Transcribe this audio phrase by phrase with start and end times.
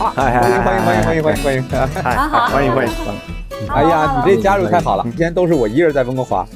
[0.00, 2.02] 啊，欢迎欢迎欢迎欢迎欢迎欢迎！
[2.02, 2.92] 好好，欢迎欢迎。
[3.68, 5.02] 哎呀，你这加入太好了！
[5.04, 6.46] 今天都是我一个人在温哥华，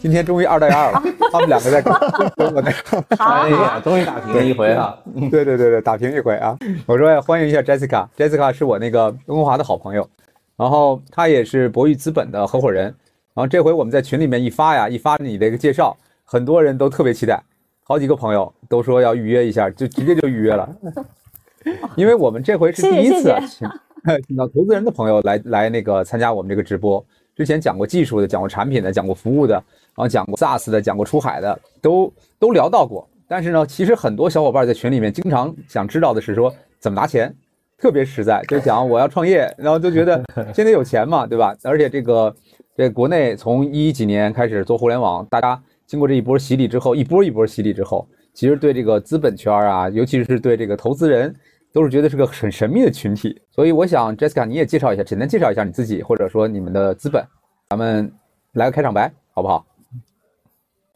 [0.00, 1.92] 今天终于二对二了， 他们两个在跟
[2.54, 3.14] 我那个。
[3.18, 4.96] 哎呀，终于打平了一回啊！
[5.30, 6.56] 对对对对，打平一回啊！
[6.86, 10.08] 我说欢迎一下 Jessica，Jessica 是我那个温哥华的好朋友，
[10.56, 12.84] 然后他也是博裕资本的合伙人。
[13.34, 15.94] 然后这回我们在群里面一发呀，一发你的一个介绍，
[16.24, 17.38] 很多人都特别期待，
[17.82, 20.66] 好几个朋友都说要预约一下，就直接就预约了。
[21.96, 23.34] 因为我们这回是第一次
[24.04, 27.04] 请请到投资人的朋友来来那个参加我们这个直播。
[27.34, 33.08] 之前讲过技术的，讲过产品的，讲过服务的，然后讲过 SaaS 的，讲过出海的，都都聊到过。
[33.26, 37.34] 但是呢，其实很多小伙伴在群里面经常想知道的是说怎么拿钱，
[37.76, 40.22] 特别实在，就讲我要创业，然后就觉得
[40.54, 41.56] 现在有钱嘛，对吧？
[41.64, 42.32] 而且这个
[42.76, 51.34] 这国内从一几年开始做互联网，大家经过这一波洗礼之后，一波一波洗礼之后，其实对这个资本圈啊，尤其是对这个投资人。
[51.74, 57.26] 都是觉得是个很神秘的群体，所以我想 Jessica 你也介绍一下，简单介绍一下你自己，或者说你们的资本，
[57.68, 58.10] 咱们
[58.52, 59.66] 来个开场白，好不好？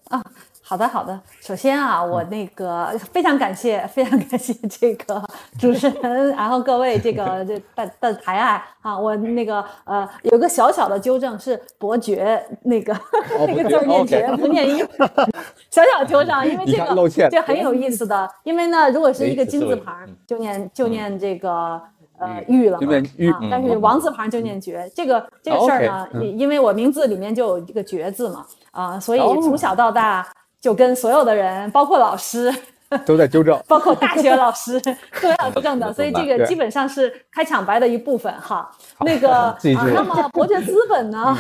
[0.05, 0.25] 啊。
[0.69, 1.19] 好的，好的。
[1.41, 5.25] 首先啊，我那个非常感谢，非常感谢这个
[5.59, 12.95] 主持人，然后各位这个这 的的抬爱啊，我那个呃有个小小的纠正是伯爵那个
[13.49, 14.87] 那个字念爵不念音，
[15.71, 21.81] 小小纠正，因为这个这很有意思的，因为呢，如果是一个金字旁就念就念这个
[22.19, 30.27] 呃玉了嘛，啊，但是王字旁就念爵，这个这个事儿呢，因为我名字里面就有一个爵字嘛，啊，所以从小到大。
[30.61, 32.53] 就跟所有的人，包括老师，
[33.07, 34.81] 都在纠正， 包括大学老师
[35.23, 38.69] 都要纠正的，所以这个基本上是开场白的一部分哈。
[39.01, 39.59] 那个啊，
[39.95, 41.37] 那么伯爵资本呢，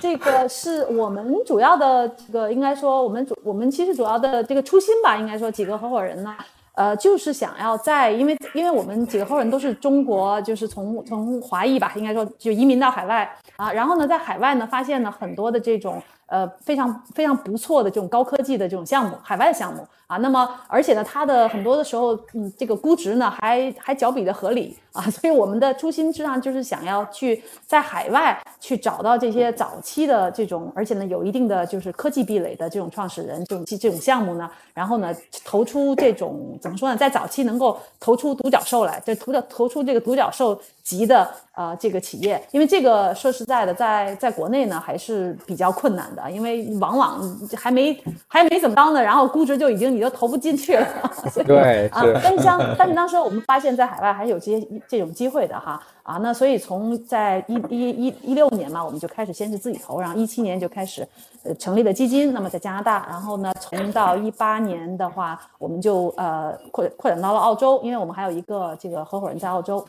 [0.00, 6.36] 这个是我们主要的这个，应该说我们主我们其实主要的这个初心吧，应该说几个合伙人呢，
[6.74, 16.02] 呃，就是想要在，因为因为我们几个合伙人都是中国，就是从从华裔吧，应该说就移民到海外啊，然后呢，在海外呢发现了很多的这种。
[16.30, 35.14] 呃，非常非常不错的这种高科技的这种项目，海外的项目啊，那么而且呢，它的很多的时候，嗯，这个估值呢还还较比的合理啊，所以我们的初心实际上就是想要去在海外去找到这些早期的这种，而且呢有一定的就是科技壁垒的这种创始人，这种这种项目呢，然后呢
[35.44, 41.28] 投出这种怎么说呢，在早期能够投出独角兽来，就投掉投出这个独角兽级的。
[41.52, 47.20] 呃，这个企业，因为这个说实在的，在在国内呢还是比较困难的，因为往往
[47.54, 50.86] 还没还没怎么着呢，然后估值就已经你都投不进去了。
[51.44, 61.06] 对，啊，但是当但是当时我们发现，在海外还有这些这种机会的哈啊，那所以从在一一一一六年嘛，我们就开始先是自己投，然后一七年就开始
[61.42, 69.86] 呃成立了基金，那么在加拿大，然后呢，从到一八年的话，我们就呃扩扩展到了澳洲，因为我们还有一个这个合伙人在澳洲。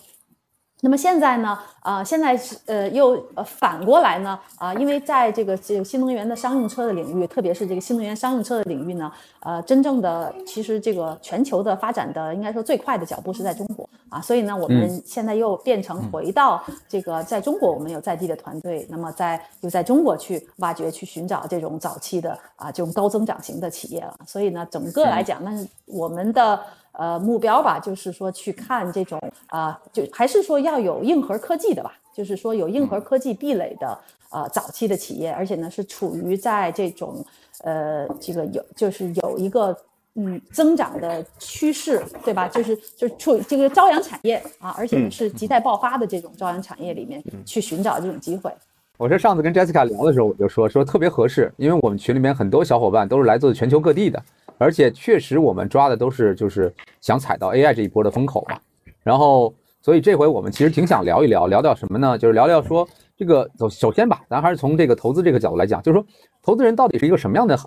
[0.83, 1.57] 那么现在呢？
[1.81, 4.37] 啊，现在是呃，又呃反过来呢？
[4.57, 9.11] 啊，因为在这个这个新能源的商用车的领域，特别是这个新能源商用车的领域呢，
[9.41, 24.15] 呃，真正的其实这个全球的发展的应该说最快的脚步是在中国啊，所以呢，我们现在又变成回到这个在中国，我们有在地的团队，那么在又在中国去挖掘、去寻找这种早期的啊这种高增长型的企业了。
[24.25, 25.51] 所以呢，整个来讲，那
[25.85, 26.59] 我们的。
[26.93, 33.97] 呃，目标吧，就是说去看这种啊，就还是说要有硬核科技的吧，就是说有硬核科技壁垒的
[34.29, 37.25] 呃早期的企业，而且呢是处于在这种
[37.63, 39.75] 呃这个有就是有一个
[40.15, 42.47] 嗯增长的趋势，对吧？
[42.47, 48.51] 就是就是处于这个朝阳产业啊，而且呢是亟待爆发的这种朝阳产业里面去寻找这种机会。
[48.97, 54.21] 我是上次跟 Jessica 聊的时候，我就说说特别合适，因为我们群里面很多小伙伴都是来自全球各地的。
[54.61, 58.59] 而且确实，我们抓的都是就是想踩到 AI 这一波的风口嘛。
[59.01, 59.51] 然后，
[59.81, 62.15] 所以这回我们其实挺想聊一聊，聊聊什么呢？
[62.15, 66.05] 就是聊聊说这个，首首先吧，咱还是从这个投资这个角度来讲，就是说
[66.43, 67.57] 投资人到底是一个什么样的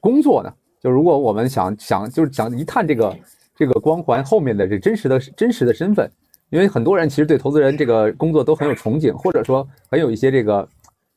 [0.00, 0.50] 工作呢？
[0.80, 3.14] 就如果我们想想，就是想一探这个
[3.54, 6.10] 这个光环后面的这真实的真实的身份，
[6.48, 10.68] 因为很多人其实对投资人这个工作都很有憧憬，或者说很有一些这个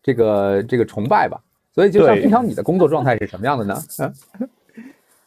[0.03, 1.39] 这个这个崇拜吧。
[1.73, 3.81] 所以，就像平常你的工作状态是什么样的呢？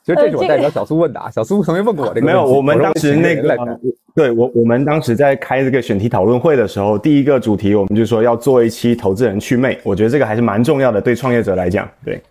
[0.05, 2.27] 其实这是我代表小苏问的啊，小苏曾经问过我这个。
[2.27, 3.81] 没有，我们当时那个，
[4.15, 12.23] 对我我们当时在开这个选题讨论会的时候，第一个主题我们就说要做一期投资人祛魅，我觉得这个还是蛮重要的，对创业者来讲，对。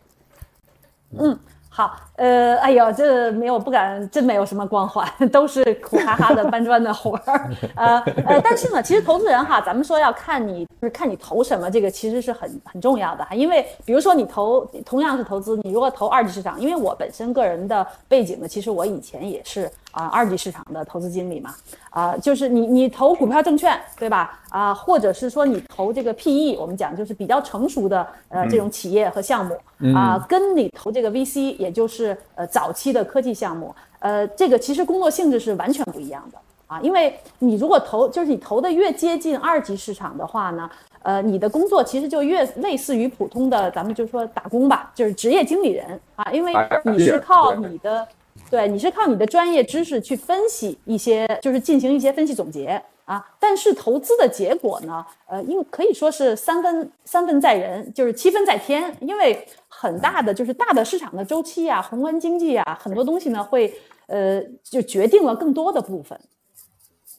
[1.18, 1.36] 嗯。
[1.75, 21.56] 好，呃，哎呦，这没有不敢，真没有什么光环， 都是苦哈哈的搬砖的活儿，呃呃，但是呢，其实投资人哈，咱们说要看你，就是看你投什么，这个其实是很很重要的哈，因为比如说你投同样是投资，你如果投二级市场，因为我本身个人的背景呢，其实我以前也是啊二级市场的投资经理嘛，
[21.89, 24.39] 啊，就是你你投股票证券对吧？
[24.50, 29.57] 啊，或者是说你投这个 PE，我们讲就是比较成熟的呃这种企业和项目
[29.95, 32.03] 啊，跟你投这个 VC，也就是
[32.36, 40.70] 呃早期的科技项目，呃，这个其实工作性质是完全不一样的啊，因为你如果投就是你投的越接近二级市场的话呢。
[41.06, 46.54] 呃，你的工作其实就越类似于普通的，咱们就说打工吧，就是职业经理人啊，因为
[46.86, 48.08] 你是靠你的，
[48.50, 53.22] 对，你是靠你的专业知识去分析一些，就是进行一些分析总结啊。
[53.38, 59.46] 但是投资的结果呢，呃，因可以说是三分三分在人，就是七分在天，因为
[59.84, 63.74] 很大的就是大的市场的周期啊，宏观经济啊，很多东西呢会
[64.08, 66.18] 呃就决定了更多的部分。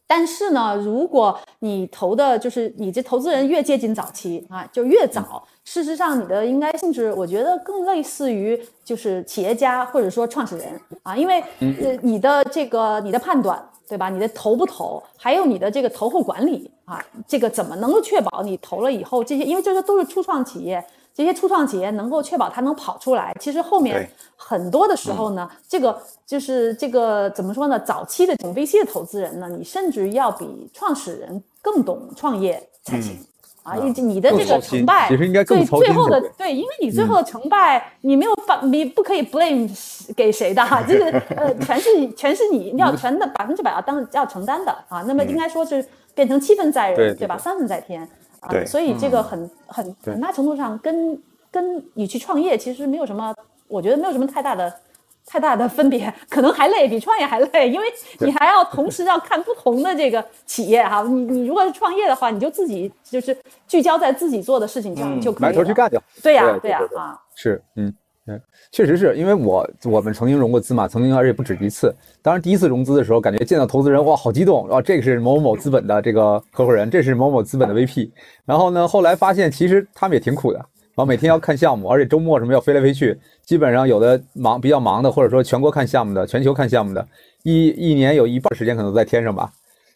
[0.06, 5.46] 但是呢，如果你投的就是你这投资人越接近早期啊，就越早。
[5.66, 14.08] 事实上，你的应该性质，我觉得更类似于就是企业家或者说创始人啊，因为呃你的这个你的判断对吧？
[14.08, 19.44] 你的投不投，还有你的这个投后管理啊，这个怎么能够确保你投了以后这些？
[19.44, 20.82] 因为这些都是初创企业。
[21.14, 25.96] 这些初创企业能够确保它能跑出来，其实后面很多的时候呢，这个
[26.26, 27.78] 就是这个怎么说呢？
[27.78, 33.16] 早期的这种 VC 的投资人呢，你甚至要比创始人更懂创业才行
[33.62, 33.76] 啊！
[33.76, 39.70] 你你的这个成败，其实应该更最后的对，因为你最后的成败，你没有把你不可以 blame
[40.16, 41.02] 给谁的， 就是
[41.36, 45.02] 呃，全是全是你要全的百分之百要当要承担的啊。
[45.06, 47.38] 那么应该说是变成七分在人，对吧？
[47.38, 48.06] 三分在天。
[48.48, 51.20] 对，所以这个很很很大程度上跟
[51.50, 53.34] 跟你去创业其实没有什么，
[53.68, 54.72] 我觉得没有什么太大的
[55.26, 57.86] 太大的分别，可能还累，比创业还累，因为
[58.20, 61.02] 你还要同时要看不同的这个企业哈。
[61.02, 63.36] 你你如果是创业的话，你就自己就是
[63.66, 65.98] 聚焦在自己做的事情上就可以埋头去干就。
[66.22, 67.94] 对呀，对呀，啊，是，嗯。
[68.26, 68.40] 嗯，
[68.72, 71.94] 确实是因为我我们曾经融过资嘛，曾经而且不止一次。
[72.22, 74.80] 当然第一次融资的时候，感觉见到投资人哇，好激动啊！
[74.80, 78.10] 这个是某某资本的这个合伙人，这是某某资本的 VP。
[78.46, 80.66] 然后呢，后来发现其实他们也挺苦的，然
[80.96, 87.06] 后每天要看项目，而且周末什么要飞来飞去，基本上有的忙比较忙的，或者说全国看项目的，全球看项目的，
[87.42, 89.52] 一一年有一半时间可能在天上吧。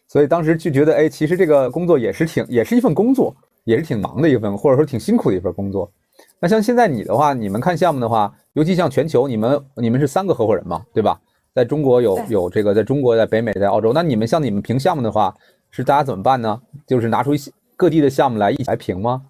[0.07, 5.91] 所以当时就觉得，哎，其实这个工作也是挺，也是一份工作，也是挺忙的一份，或者说挺辛苦的一份工作。
[6.39, 11.19] 那像现在你的话，你们看项目的话，尤其像全球，你们你们是三个合伙人嘛，对吧？
[11.53, 13.91] 在中国有有这个，在中国、在北美、在澳洲。
[13.91, 15.35] 那你们像你们评项目的话，
[15.69, 16.61] 是大家怎么办呢？
[16.87, 19.23] 就是拿出一些各地的项目来一起来评吗？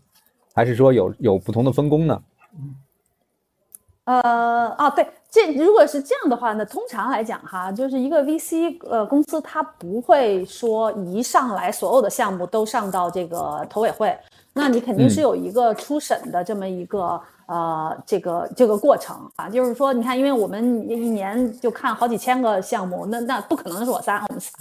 [0.54, 2.22] 还是说有有不同的分工呢？
[4.04, 14.16] 呃，啊，对，这如果是这样的话呢，通常来讲哈，就是一个 VC 呃公司，它不会说一上来所有的项目都上到这个投委会。
[14.60, 24.52] 那你肯定是有一个初审的这么一个呃这个这个过程啊，就是说你看，因为我们一年就看好几千个项目，那那不可能是我仨，我们仨。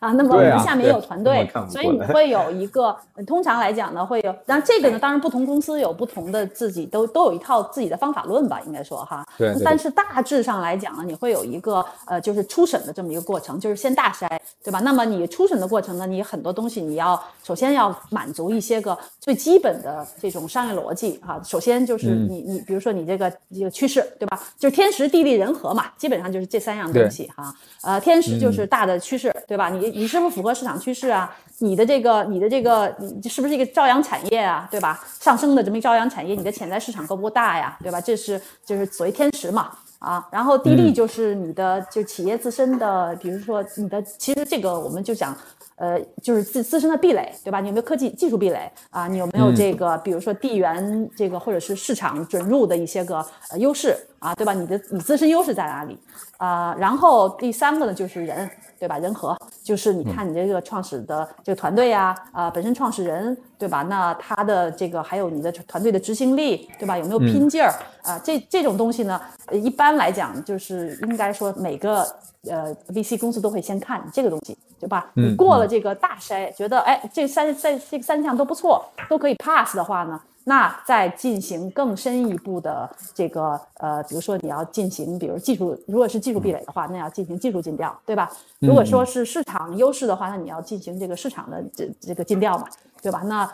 [0.00, 9.24] 啊，那么我们下面也有团队，所以你会有一个，通常来讲呢，会有，然这个呢，当然不同公司有不同的自己都都有一套自己的方法论吧，应该说哈。
[9.38, 9.54] 对。
[9.62, 14.28] 但是大致上来讲呢，你会有一个呃，就是初审的这么一个过程，就是先大筛，
[14.64, 14.80] 对吧？
[14.80, 21.40] 那么你初审的过程呢，你很多东西你要首先要满足一些个最基本的这种商业逻辑哈。
[21.44, 24.38] 首先就是你你比如说你这个这个趋势，对吧？
[24.58, 27.54] 就是天时地利人和嘛，基本上就是这三样东西哈。
[27.84, 29.70] 呃，天时就是大的趋势，对吧？
[29.70, 30.02] 你。
[30.02, 31.32] 你是不是符合市场趋势啊？
[31.58, 34.66] 你的这个，你的这个，你是不是一个朝阳产业啊？
[34.68, 34.98] 对吧？
[35.20, 37.78] 上升的这么一个朝阳产业，你的潜在市场够不够大呀？
[37.82, 38.00] 对吧？
[38.00, 40.26] 这是就是所谓天时嘛啊。
[40.32, 45.36] 然后地利就是你的就企业自身的，比如说你的，其实这个我们就讲，
[45.82, 47.60] 呃，就是自自身的壁垒，对吧？
[47.60, 49.08] 你有没有科技技术壁垒啊？
[49.08, 53.16] 你有没有这个，比如说地缘这个或者是市场准入的一些个
[53.50, 54.32] 呃优势啊？
[54.36, 54.52] 对吧？
[54.52, 55.98] 你的你自身优势在哪里
[56.38, 56.72] 啊？
[56.78, 58.48] 然后第三个呢，就是人。
[58.82, 58.98] 对吧？
[58.98, 63.82] 人和就是你看你这个创始的这个团队呀，啊，本身创始人对吧？
[63.84, 66.98] 那他的这个还有你的团队的执行力对吧？
[66.98, 67.72] 有没有拼劲儿
[68.02, 68.20] 啊？
[68.24, 69.20] 这这种东西呢，
[69.52, 72.04] 一般来讲就是应该说每个
[72.50, 75.12] 呃 VC 公司都会先看这个东西，对吧？
[75.14, 80.20] 你过了这个大筛，觉得哎这三三这三项都不错，都可以 pass 的话呢？
[80.44, 88.30] 那再进行更深一步的这个呃，比如说你要进行，比如技术，如果是技术壁垒的话，那要进行技术尽调，对吧？
[88.58, 92.66] 如果说是市场优势的话，那你要进行这个市场的这这个尽调嘛，
[93.00, 93.22] 对吧？
[93.24, 93.48] 那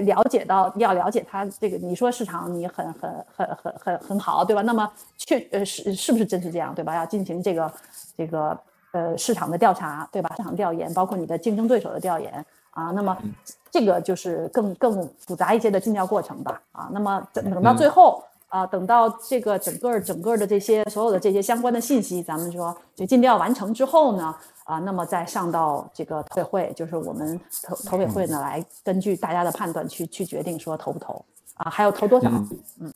[0.00, 4.62] 了解到要了解它这个，你说市场你很很很很很很好，对吧？
[4.62, 6.94] 那么确呃是是不是真是这样，对吧？
[6.94, 7.72] 要进行这个
[8.16, 8.58] 这个
[8.92, 10.34] 呃市场的调查，对吧？
[10.36, 12.44] 市场调研，包括你的竞争对手的调研。
[12.74, 13.16] 啊，那么
[13.70, 16.60] 这个就是更更复杂一些的尽调过程吧。
[16.72, 32.28] 啊，那么等等到最后，啊，等到这个整个整个的这些所有的这些相关的信息，咱们说就尽调完成之后呢，啊，那么再上到这个投委会，就是我们投投委会呢来根据大家的判断去去决定说投不投啊，还要投多少，
[32.80, 32.92] 嗯。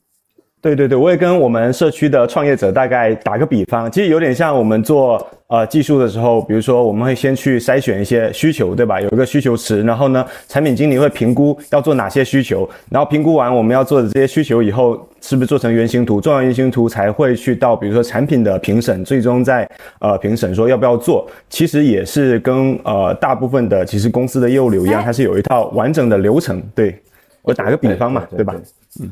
[0.60, 9.00] 对对对，我也跟我们社区的创业者大概打个比方，其实有点像我们做呃技术的时候，比如说我们会先去筛选一些需求，对吧？
[9.00, 16.20] 有一个需求池，然后呢，产品经理会评估要做哪些需求，然后评估完我们要做的这些需求以后，是不是做成原型图？
[16.20, 19.68] 做完原型图才会去到比如说产品的评审，最终在
[20.00, 21.24] 呃评审说要不要做。
[21.48, 26.60] 其实也是跟呃大部分的其实公司的业务流一样，它是有一套完整的流程。
[26.74, 27.00] 对
[27.42, 28.56] 我打个比方嘛，对吧？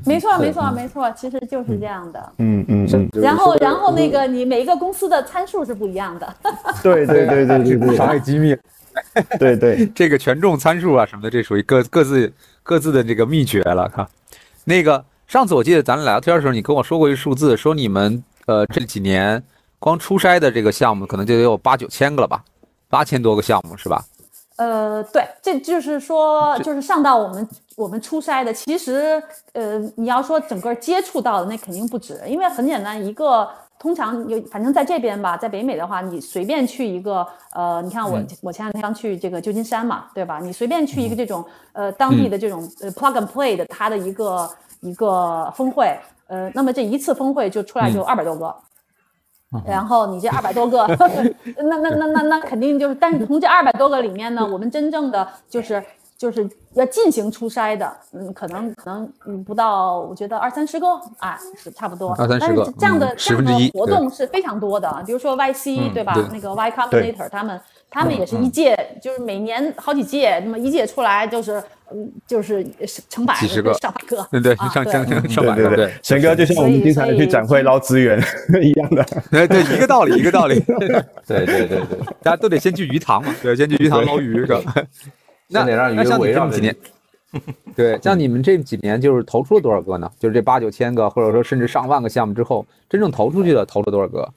[0.04, 2.32] 没错，没错，没错，其实就是这样的。
[2.38, 3.08] 嗯嗯嗯。
[3.20, 6.34] 然后，然后那个你每一个公司的参数是不一样的。
[6.82, 8.56] 对对对对对，商业机密。
[9.38, 13.88] 对 对， 这个权重参数啊什么的，这属于各各自各自的这个秘诀了。
[13.90, 14.08] 哈，
[14.64, 19.42] 那个上次我记得咱俩聊天的时候，你跟我说过一个数字，说你们呃这几年
[19.78, 22.42] 光初筛的这个项目可能就得有八九千个了吧？
[22.88, 24.02] 八千多个项目是吧？
[24.56, 29.22] 呃，对，这就是说，就是上到我们我们初筛的，其实，
[29.52, 33.46] 呃，你要说整个接触到的，那肯定不止，因为很简单，一个
[33.78, 40.38] 通常有，反正在这边吧，在北美的话，你随便去一个，呃，你看我我前两天刚去这个旧金山嘛，对吧？
[40.42, 45.98] 你随便去一个这种，呃，当地的这种呃 plug and play 的它的一个一个峰会，
[46.28, 48.56] 呃，那么这一次峰会就出来就二百多个。
[49.66, 50.86] 然后你这二百多个，
[51.68, 55.82] 那那那那那肯定就是，但是从这二百多个里面呢， 我们真正的就是
[56.18, 60.86] 就是要进行初筛的，嗯，可能可能嗯不到，我觉得二三十个
[61.18, 62.12] 啊，是差不多。
[62.14, 66.14] 二三十个，这样的这样的活动是非常多的，比如说 YC 对吧？
[66.32, 67.60] 那个 Y Combinator 他们
[67.96, 71.62] 他们也是一届，就是每年好几届，那么一届出来就是。
[71.88, 72.66] 嗯，就是
[73.08, 75.88] 成百几十个、上百个，对对，上上上上百个，对。
[76.02, 78.20] 沈哥就像我们经常去展会捞资源
[78.60, 80.58] 一样的，对对，一个道理，一个道理。
[80.68, 81.78] 对对对对，
[82.24, 84.60] 大家都得先去鱼塘嘛，对，先去鱼塘捞鱼，是吧？
[85.46, 86.74] 那得让鱼围绕几年。
[87.76, 90.10] 对，像你们这几年就是投出了多少个呢？
[90.18, 94.28] 就是这八九千个，或者说甚至上万个项目之后，真正投出去的投了多少个？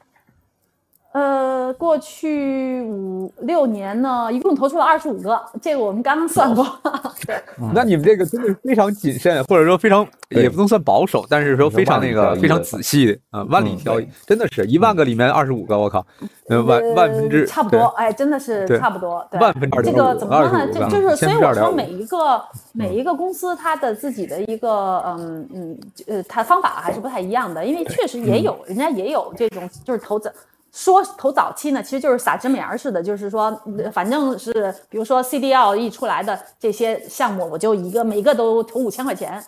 [1.12, 6.64] 呃，过去五六年呢，一共投出了二十五个，这个我们刚刚算过。
[7.26, 7.42] 对，
[7.74, 16.06] 那你们这个真的非常谨慎，或者说非常也不能算保守，但是说非常那个非常仔细啊，万里挑一，真的是一万个里面二十五个，我靠，
[16.48, 20.68] 万万分之差不多，哎，真的是差不多，万分之这个怎么说呢？
[20.72, 22.40] 就就是所以我说每一个
[22.72, 30.32] 每一个公司它的自己的一个嗯嗯呃，它方法还是不太一样的，因为确实也有人家也有这种就是投资。
[30.72, 33.52] 说投早期呢，其实就是撒芝麻芽似的，就是说，
[33.92, 34.54] 反正是
[34.90, 39.44] 比如说 CDL 一出来的这些项目，我就一个每个都投五千块钱。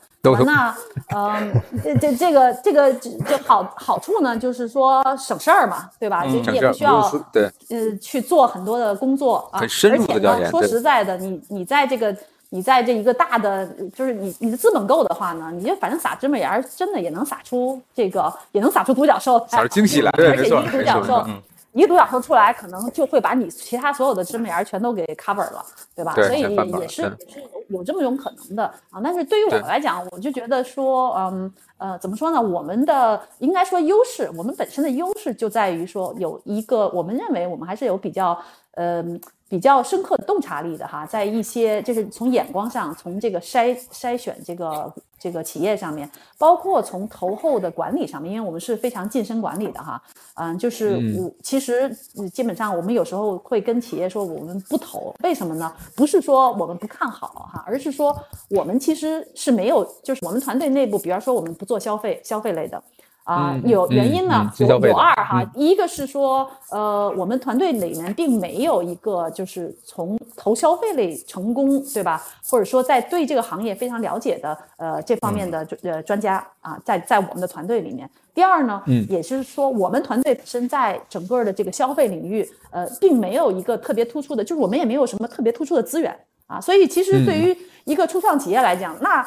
[0.45, 0.75] 那，
[1.15, 1.51] 嗯，
[1.83, 6.23] 这这这个这个这好好处呢，就是说省事儿嘛，对吧？
[6.25, 9.59] 就你也不需要对，呃，去做很多的工作啊。
[9.59, 10.49] 很深入的调研。
[10.49, 12.15] 说实在的，你你在这个。
[12.53, 13.65] 你在这一个大的，
[13.95, 20.11] 就是你你的资本够的话呢，你就反正撒芝麻芽，真的也能撒出这个，也能撒出独角兽，撒出惊喜来。
[20.11, 21.25] 而且一个独角兽，
[21.71, 25.65] 一个独角兽出来，可能就会把你其他所有的芝麻芽全都给 cover 了，
[25.95, 26.13] 对吧？
[26.13, 27.39] 所以也是也是
[27.69, 28.99] 有有这么种可能的啊。
[29.01, 32.41] 但是对于我来讲，我就觉得说，嗯呃，怎么说呢？
[32.41, 38.37] 我们的应该说优势，我们本身的优势就在于说有一个，我们认为我们还是有比较，
[38.73, 39.21] 嗯。
[39.51, 50.01] 比较深刻的洞察力的哈，在一些就是从眼光上，从这个筛筛选这个这个企业上面，包括从投后的管理上面，因为我们是非常晋升管理的哈，
[50.35, 51.93] 嗯，就是我其实
[52.33, 55.69] 基本上我们有时候会跟企业说我们不投，为什么呢？
[55.97, 58.17] 不是说我们不看好哈，而是说
[58.51, 62.81] 我们其实是没有，就是我们团队内部，比方说我们不做消费消费类的。
[63.23, 72.21] 啊，有原因呢，有有二哈，一个是说，呃，我们团队里面并没有一个就是从投消费类成功，对吧？
[72.49, 78.09] 或者说在对这个行业非常了解的，呃，这方面的呃专家啊，在在我们的团队里面。
[78.33, 89.23] 第二呢，嗯，也是说我们团队本身在整个的这个消费领域，呃，并没有一个特别突出的，就是我们也没有什么特别突出的资源啊，所以其实对于一个初创企业来讲，那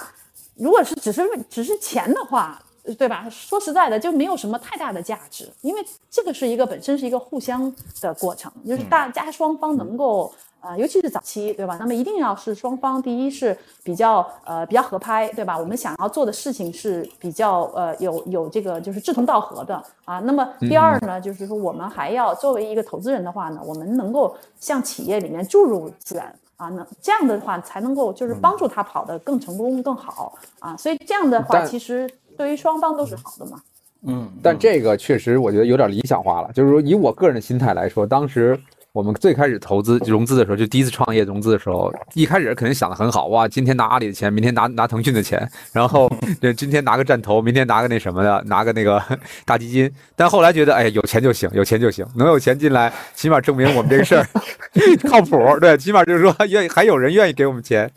[0.57, 2.61] 如果是只是只是钱的话。
[2.99, 3.27] 对吧？
[3.31, 11.77] 说实在的，就没有什么太大的价值，因为这个是一个本身是一个互相的过程，就是大家双方能够啊，尤其是早期，对吧？
[11.81, 15.59] 那么一定要是双方第一是比较呃比较合拍，对吧？
[15.59, 20.19] 我们想要做的事情是比较呃有有这个就是志同道合的啊。
[20.21, 26.39] 那么第二呢，就是说我们还要作为一个投资人的话呢，我们能够向企业里面注入资源。
[26.57, 33.59] 啊，那这样的话才能够就是帮助他跑得更成功更好啊，所以这样的话其实对于双方都是好的嘛。
[34.07, 38.59] 嗯，但这个确实我觉得有点理想化了，就是说以我个人的心态来说，当时。
[38.95, 46.09] 我们最开始投资融资的时候，就第一次创业融资的时候，一开始肯定想的很好，哇，今天拿阿里的钱，明天拿拿腾讯的钱，然后
[46.41, 49.03] 这今天拿个战投，明天拿个那什么的，拿个那个
[49.45, 49.91] 大基金。
[50.15, 54.25] 但后来觉得，哎，有钱就行，有钱就行，能有钱进来，起码证明我们这个事儿
[55.11, 57.91] 靠谱，对，起码就是说愿意还有人愿意给我们钱。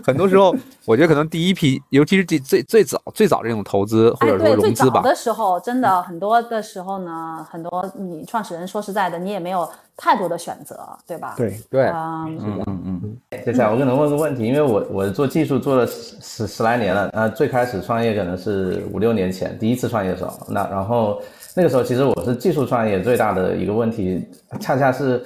[0.04, 9.68] 很多时候，我觉得可能第一批，尤其是最最最早最早这种投资或者说融资吧，的时候，真的很多的时候呢，很多你创始人说实在的，你也没有。
[9.94, 11.34] 太多的选择，对吧？
[11.36, 13.16] 对对，嗯嗯嗯。
[13.44, 21.20] 接下来我可能问个问题，因为我我做技术做了十十十来年了，那最开始创业可能是五六年前第一次创业的时候，那然后
[21.54, 24.26] 那个时候其实我是技术创业最大的一个问题，
[24.58, 25.22] 恰恰是。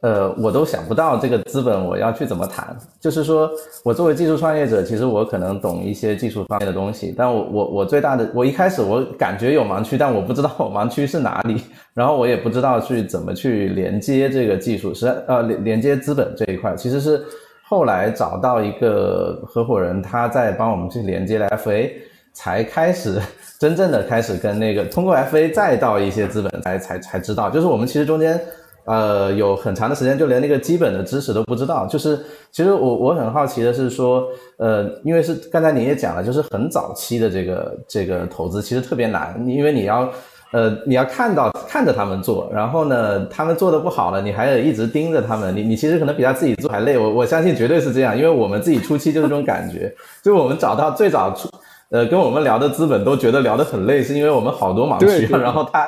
[0.00, 2.76] 呃，我都想不到这个资本我要去怎么谈。
[3.00, 3.50] 就是说
[3.84, 11.60] 我作为技术创业者，其实我可能懂一些技术方面的东西，但我我我最大的，我一开始我感觉有盲区，但我不知道我盲区是哪里，
[11.94, 17.20] 然后我也不知道去怎么去连接这个技术，是呃连连接资本这一块，其实是
[17.64, 21.90] 后来找到一个合伙人，他在帮我们去连接了 FA，
[22.32, 23.20] 才开始
[23.58, 28.40] 真正的开始跟那个通过 FA 再到一些资本才才才知道，就是我们其实中间。
[28.88, 31.84] 呃，有很长的时间就连那个基本的知识都不知道。
[31.86, 32.18] 就是
[32.50, 34.26] 其实我我很好奇的是说，
[34.56, 40.08] 呃，因为是刚才你也讲了，就是很早期的这个这个投资其实特别难，因为你要
[40.52, 46.96] 呃你要看到看着他们做，然后呢他们做的不好了，你还得一直盯着他们，你你其实可能比他自己做还累。
[46.96, 51.46] 我我相信绝对是这样，因为我们自己初期就是这种感觉，就我们找到最早出
[51.90, 55.86] 呃跟我们聊的资本都觉得聊得很累，是因为我们好多盲区，然后他。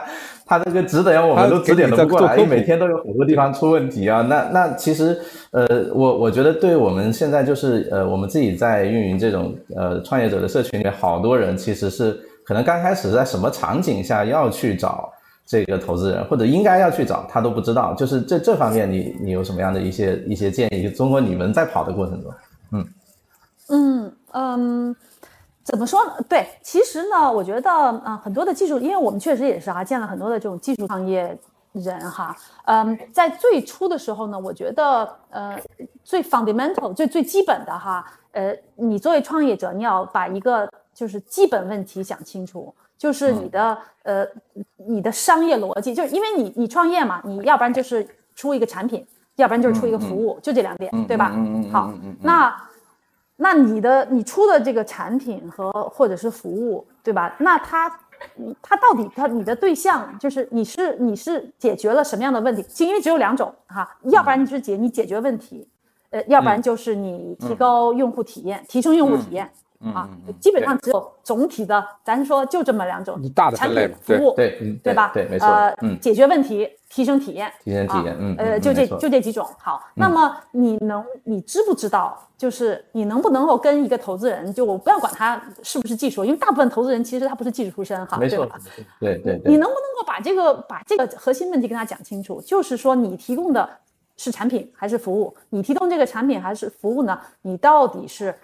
[0.50, 4.20] 他这个指点我们都指点的不过来，每天都有很多地方出问题啊。
[4.20, 5.16] 那那其实，
[5.52, 5.64] 呃，
[5.94, 15.08] 我我觉得对我们现在就是呃，我们自己在运营这种呃创业者的社群里面，好多人其实是可能刚开始在什么场景下要去找
[15.46, 17.94] 这个投资人，或者应该要去找他都不知道。
[17.94, 20.88] 就是这这方面，你你有什么样的一些一些建议？
[20.88, 22.32] 通过你们在跑的过程中，
[22.72, 22.84] 嗯
[23.68, 24.96] 嗯嗯。
[25.62, 26.12] 怎么说呢？
[26.28, 31.38] 对，其实呢，我觉得啊，很多的技术，因为我们确实也是哈，见了很多的这种技术创业
[31.72, 35.60] 人哈，嗯，在最初的时候呢，我觉得呃，
[36.02, 44.26] 最 fundamental 最最基本的哈，呃，你作为创业者，你要把一个就是基本问题想清楚，就是你的呃，
[44.88, 51.36] 你的商业逻辑，就是因为你你创业嘛，你要不然就是出一个产品，要不然就是出一个服务，就这两点，对吧？
[51.70, 51.92] 好，
[52.22, 52.69] 那。
[53.42, 57.34] 那你的你出的这个产品和或者是服务，对吧？
[57.38, 57.88] 那它，
[58.60, 62.62] 它到底它你的对象就是你是你是解决了什么样的问题？
[62.84, 65.66] 因为只有两种哈，要不然你是解你解决问题，
[66.10, 69.50] 呃，要不然就是你提高用户体验，提升用户体验。
[69.84, 75.10] 啊，基本上只有总体的，咱说就这么两种大的产品服务，对对吧？
[75.14, 75.48] 对，没错。
[75.48, 79.48] 呃，解决问题，提升体验，提升体验，嗯，呃，就这就这几种。
[79.58, 88.46] 好，那么你能，你知不知道，就是你能不能够跟一个投资人，就我不要管他是不是技术，因为大部分投资人其实他不是技术出身，哈，没错，
[89.00, 89.50] 对对对。
[89.50, 92.38] 你能不能够把这个把这个核心问题跟他讲清楚？
[92.42, 93.66] 就是说，你提供的
[94.18, 95.34] 是产品还是服务？
[95.48, 97.18] 你提供这个产品还是服务呢？
[97.40, 98.34] 你到底是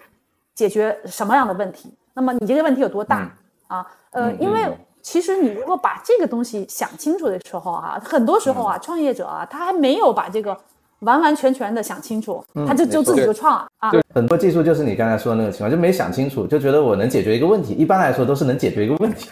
[0.57, 1.93] 解决什么样的问题？
[2.15, 3.31] 那么你这个问题有多大？
[3.67, 3.85] 啊？
[4.09, 4.67] 呃，因为
[5.03, 10.57] 其实你如果把这个东西想清楚的时候啊，很多时候啊，创业者啊，他还没有把这个
[11.01, 13.91] 完完全全的想清楚，他就就自己就创了啊。
[13.91, 17.75] 对，很多技术就是你刚才说的那个情况，就没想清楚，就觉得我能解决一个问题。
[17.75, 19.29] 一般来说都是能解决一个问题，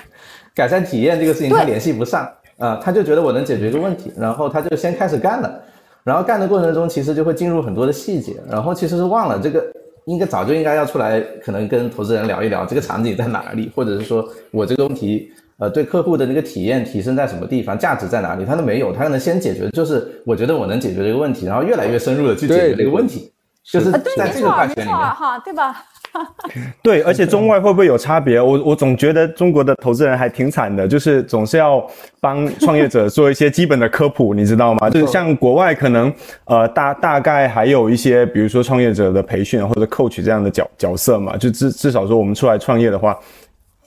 [0.54, 5.60] 改善体验这个事情他联系不上啊，他就觉得我能解决一个问题，然后他就先开始干了，
[6.04, 9.66] 然后干的过程中其实就会进入很多的细节，然后其实是忘了这个。
[10.06, 23.32] 应该早就应该要出来，可能跟投资人聊一聊这个场景在哪里，或者是说我这个问题，呃，对客户的那个体验提升在什么地方，价值在哪里，他都没有，他可能先解决，就是我觉得我能解决这个问题，然后越来越深入的去解决这个问题，
[23.64, 25.84] 就是在这个块钱里面，哈，对吧？
[26.82, 28.40] 对，而且中外会不会有差别？
[28.42, 31.86] 我我总觉得中国的投资人还挺惨的，就是总是要
[32.20, 34.90] 帮创业者做一些基本的科普，你知道吗？
[34.90, 36.14] 就是像国外可能
[36.46, 43.18] 呃大大概还有一些，比如说创业者的培训或者 coach 这样的角角色嘛，就至至少说我们出来创业的话。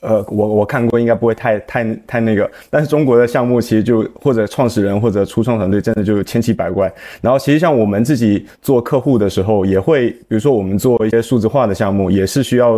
[0.00, 2.48] 呃，我我看过，应该不会太太太那个。
[2.70, 6.92] 但是中国的项目其实就或者创始人或者初创团队真的就千奇百怪。
[7.20, 12.74] 然后其实像我们自己做客户的时候，也会比如说我们做一些数字化的项目，也是需要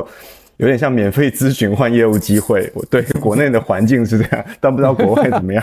[0.56, 2.72] 有点像免费咨询换业务机会。
[2.90, 5.62] 对，国内的环境是这样， 但不知道国外怎么样。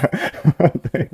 [0.91, 1.09] 对，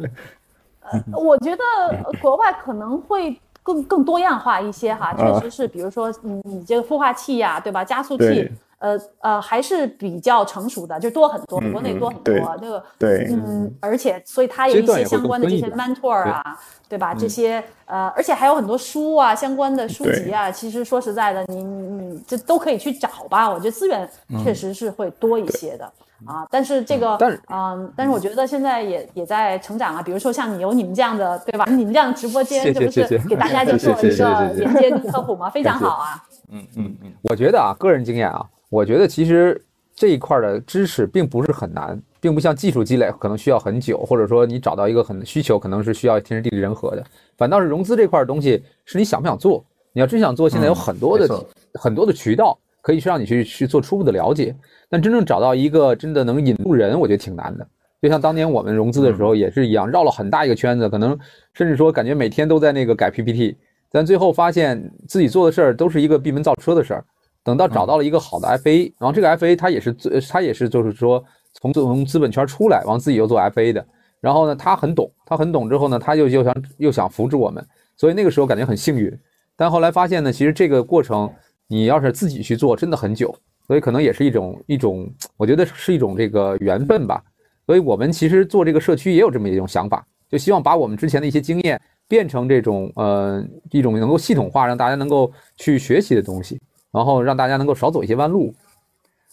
[0.92, 7.84] 呃，我觉得国外可能会更更多样化一些哈，确实是，比如说你你这个孵化器呀，对吧？
[7.86, 8.52] 加速器。
[8.84, 12.58] 呃呃还是比较成熟的，就多很多，国内多很多。
[12.60, 16.44] 这个对，嗯，而且所以它有一些相关的这些 mentor 啊，
[16.90, 17.14] 对吧？
[17.14, 20.52] 这些呃，而且还有很多书啊，相关的书籍啊。
[20.52, 23.50] 其实说实在的，你你你这都可以去找吧。
[23.50, 24.08] 我觉得资源
[24.44, 25.90] 确实是会多一些的。
[26.26, 27.18] 啊，但是这个，
[27.50, 30.02] 嗯，但是我觉得现在也也在成长啊。
[30.02, 31.66] 比如说像你有你们这样的，对吧？
[31.70, 35.50] 你们这样的直播间，这不是给大家就做一个连接科普吗？
[35.50, 36.24] 非常好啊。
[36.50, 47.04] 嗯嗯嗯，我觉得啊，个人经验啊，我觉得其实这一块的知识并不是很难，并不像技术积累可能需要很久，或者说你找到一个很需求可能是需要天时地利人和的。
[47.38, 49.64] 反倒是融资这块东西，是你想不想做？
[49.92, 54.56] 你要真想做，现在有很多的很多的渠道可以去让你去去做初步的了解。
[54.90, 57.68] 但真正找到一个真的能引路人，我觉得挺难的。
[58.02, 61.16] 就像当年我们融资的时候也是一样，绕了很大一个圈子，可能
[61.54, 63.56] 甚至说感觉每天都在那个改 PPT，
[63.92, 67.06] 但最后发现自己做的事儿都是一个闭门造车的事儿。
[67.44, 69.94] 等到找到了一个好的 FA，然后这个 FA 他也是
[70.30, 73.86] 他也是就是说从从资本圈出来，往自己又做 FA 的。
[74.20, 77.66] 然后呢，他很懂，他很懂之后呢，他又又想又想扶持我们，
[77.98, 79.12] 所以那个时候感觉很幸运。
[79.56, 81.30] 但后来发现呢，其实这个过程
[81.68, 83.36] 你要是自己去做，真的很久。
[83.66, 87.24] 所以可能也是一种一种，我觉得是一种这个缘分吧。
[87.66, 96.60] 所以我们其实做这个社区也有这么一种想法，就希望把我们之前的一些经验变成这种呃一种能够系统化，让大家能够去学习的东西，
[96.94, 98.54] 然后让大家能够少走一些弯路。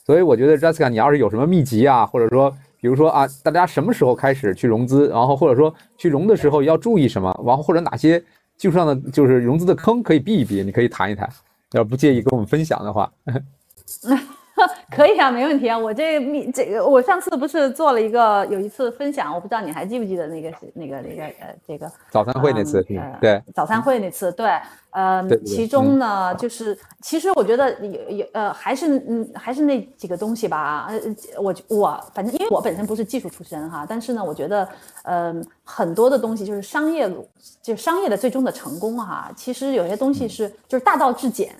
[0.04, 8.18] 所以我觉得 Jessica，你要是有什么秘籍啊，或者说比如说啊，大家什么时候开始去融资，然后或者说去融的时候要注意什么，然后或者哪些
[8.56, 11.28] 技术上的就是融资的坑可以避一避，你可以谈一谈，
[11.72, 13.12] 要不介意跟我们分享的话。
[14.60, 15.78] 那 可以啊，没问题啊。
[15.78, 22.84] 我这密这个，我上次不是做了一个有一次分享，我不知道你还记不记得那个是那个那个呃这个早餐会那次，
[23.20, 24.50] 对早餐会那次，对，
[24.90, 30.88] 呃，其中呢就是其实我觉得有有呃还是嗯还是那几个东西吧。
[30.90, 31.00] 呃，
[31.40, 34.68] 我我反正因为我本身不是技术出身哈，但是呢，我觉得
[35.04, 37.10] 呃很多的东西就是商业
[37.62, 41.54] 就商业的最终的成功哈，其实有些东西是就是大道至简，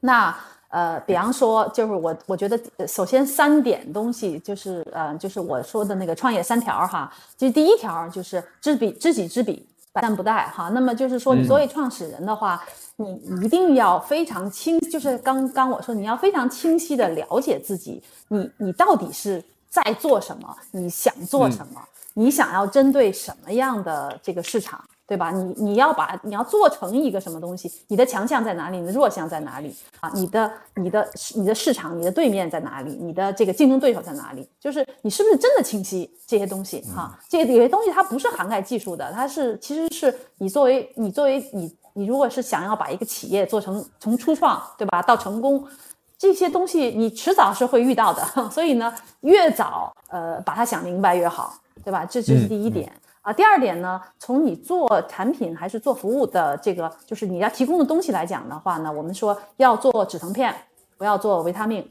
[0.00, 0.34] 那。
[0.74, 7.08] 呃，比方说，就是我，我觉得首先三点东西，就是呃，就是我说的那个创业三条哈。
[7.36, 10.70] 就是第一条就是知彼知己知彼，百战不殆哈。
[10.70, 12.60] 那么就是说，你作为创始人的话，
[12.96, 21.80] 你一定要非常清，就是刚刚我说，你要非常清晰的了解自己，你你到底是在做什么，你想做什么，
[22.14, 24.82] 你想要针对什么样的这个市场。
[25.06, 25.30] 对吧？
[25.30, 27.70] 你你要把你要做成一个什么东西？
[27.88, 28.78] 你的强项在哪里？
[28.78, 29.74] 你的弱项在哪里？
[30.00, 32.92] 啊，你的你的你的市场，你的对面在哪里？
[32.92, 34.48] 你的这个竞争对手在哪里？
[34.58, 36.82] 就是你是不是真的清晰这些东西？
[36.96, 45.62] 哈，这有些东西它不是涵盖技术的，它是其实是你作为你作为你你如果是想要把一个企业做成从初创对吧到成功，
[46.16, 48.24] 这些东西你迟早是会遇到的。
[48.50, 52.06] 所以呢，越早呃把它想明白越好，对吧？
[52.06, 52.90] 这这是第一点。
[53.24, 60.54] 啊，第二点呢，从你做产品还是做服务的这个，就是你要提供的东西来讲的话呢，我们说要做止疼片，
[60.98, 61.90] 不要做维他命，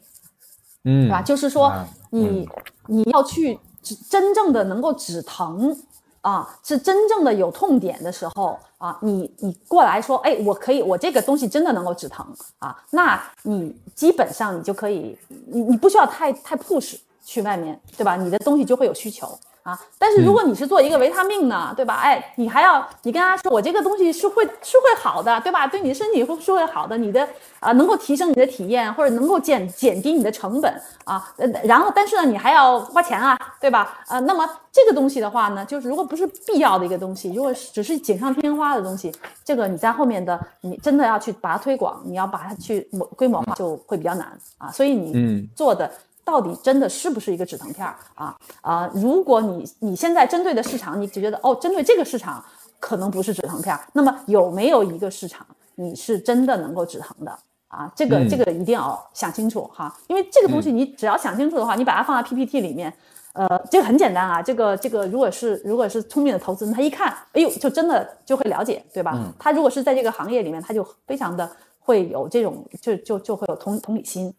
[0.84, 1.24] 嗯，对吧？
[1.24, 1.74] 就是说
[2.12, 2.48] 你
[2.86, 3.60] 你要去
[4.08, 5.76] 真正的能够止疼
[6.22, 12.24] 啊，是真正的有痛点的时候啊，你你过来说，哎，我可以，我这个东西真的能够止疼
[12.60, 15.18] 啊，那你基本上你就可以，
[15.48, 18.16] 你你不需要太太 push 去外面，对吧？
[18.18, 19.36] 你的东西就会有需求。
[19.64, 21.96] 啊，但是如果你是做一个维他命呢，对吧？
[21.96, 25.66] 哎，你还要你跟他说，我这个东西是会是会好的，对吧？
[25.66, 27.26] 对你的身体会是会好的，你的
[27.62, 31.34] 啊能够提升你的体验，或者能够减减低你的成本啊。
[31.38, 34.00] 呃，然后但是呢，你还要花钱啊，对吧？
[34.10, 39.10] 呃，那么这个东西的话呢，就是如果不是必要的一个东西，如果只是锦上添花的东西，
[39.46, 44.70] 这个你在后面的你真的要去把它推广，你要把它去模规模化就会比较难啊。
[44.70, 45.90] 所以你做的。
[46.26, 48.90] 到底真的是不是一个止疼片儿啊啊？
[48.94, 52.44] 如果你你现在针对的市场，你只觉得哦，针对这个市场
[52.80, 57.92] 可能不是止疼片儿，那么有没有一个市场你是真的能够止疼的啊？
[57.96, 62.94] 这个这个一定要想清楚哈，因为这个东西你只要想清楚的话，你把它放在 PPT 里面，
[63.34, 64.42] 呃，这个很简单啊。
[64.42, 69.18] 这个这个如果是如果是聪明的投资人，他一看，哎呦，就真的就会了解，对吧？
[69.40, 74.34] 他如果是在这个行业里面，他就非常的会有这种就就就会有同同理心。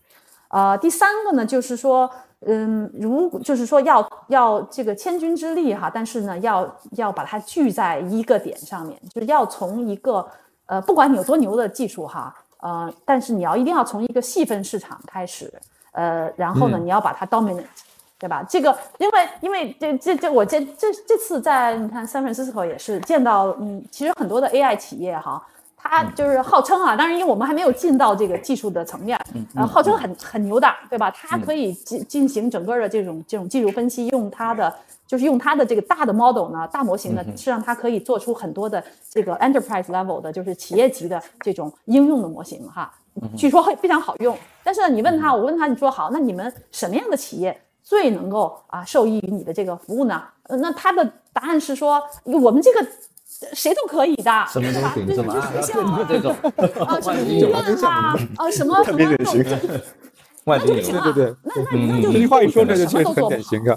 [0.54, 2.08] 呃，第三个呢，就是说，
[2.46, 10.24] 嗯，如果就是说要要这个千钧之力哈，但是呢，要要把它聚在一个点上面，就是要从一个
[10.66, 15.52] 呃，不管你有多牛的技术哈，呃，但是你要一定要从一个细分市场开始，
[15.90, 17.64] 呃，然后呢，你要把它 dominant，
[18.16, 18.46] 对吧？
[18.48, 25.44] 这个因为因为这这这我这这这次在你看 San Francisco 也是见到，嗯，其实很多的 AI 企业哈。
[25.85, 29.18] 它就是号称啊，当然因为我们还没有进到这个技术的层面，
[29.55, 31.11] 呃，号称很很牛的，对吧？
[31.11, 34.75] 它可以进进行整个的这种这种技术分析，用它的
[35.07, 42.92] 就是用它的这个大的 model 呢，大模型呢，实际上它可以做出很多的这个 enterprise level 的，就是企业级的这种应用的模型哈。
[43.37, 50.20] 据说会非常好用，但是呢，你问他，我问他，你说好，那你们什么样的企业最能够啊受益于你的这个服务呢？
[50.44, 52.85] 呃，那他的答案是说，我们这个
[53.52, 55.52] 谁都可以的，什么都行对是吧？
[55.52, 56.35] 学校啊，这种
[56.87, 57.52] 啊，什么医院
[57.85, 58.98] 啊，啊，什么什么
[60.44, 61.02] 万金油那就不行了。
[61.02, 63.28] 对对对那那那就这句话一说，这就做不好。
[63.28, 63.76] 典型啊。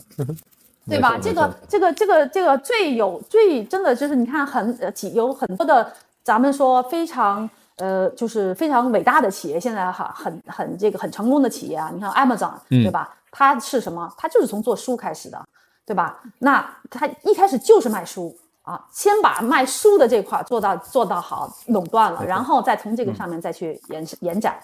[0.90, 1.18] 对吧？
[1.22, 5.92] 这个这个这个这个最有最真的就是你看很呃几有很多的
[6.24, 13.14] 咱们说非常呃就是非常伟大的企业，现在哈很很这个很成功的企业啊，你看 Amazon 对吧？
[13.32, 14.10] 它是什么？
[14.18, 15.46] 它就是从做书开始的，
[15.86, 16.22] 对吧？
[16.40, 18.34] 那它一开始就是卖书
[18.68, 24.60] 啊，先把卖书的这块儿做到做到好垄断了，然后再从这个上面再去延延展。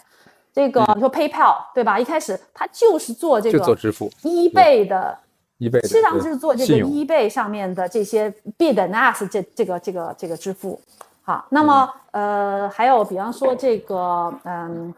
[0.54, 1.98] 这个你说 PayPal 对吧？
[1.98, 5.18] 一开始它就是做这就个做支付，一倍的。
[5.60, 10.78] 一倍的实际上就是做这个信用 eBay 上面的这些 bid and ask 这这个这个这个支付。
[11.22, 14.94] 好，那么呃还有比方说这个嗯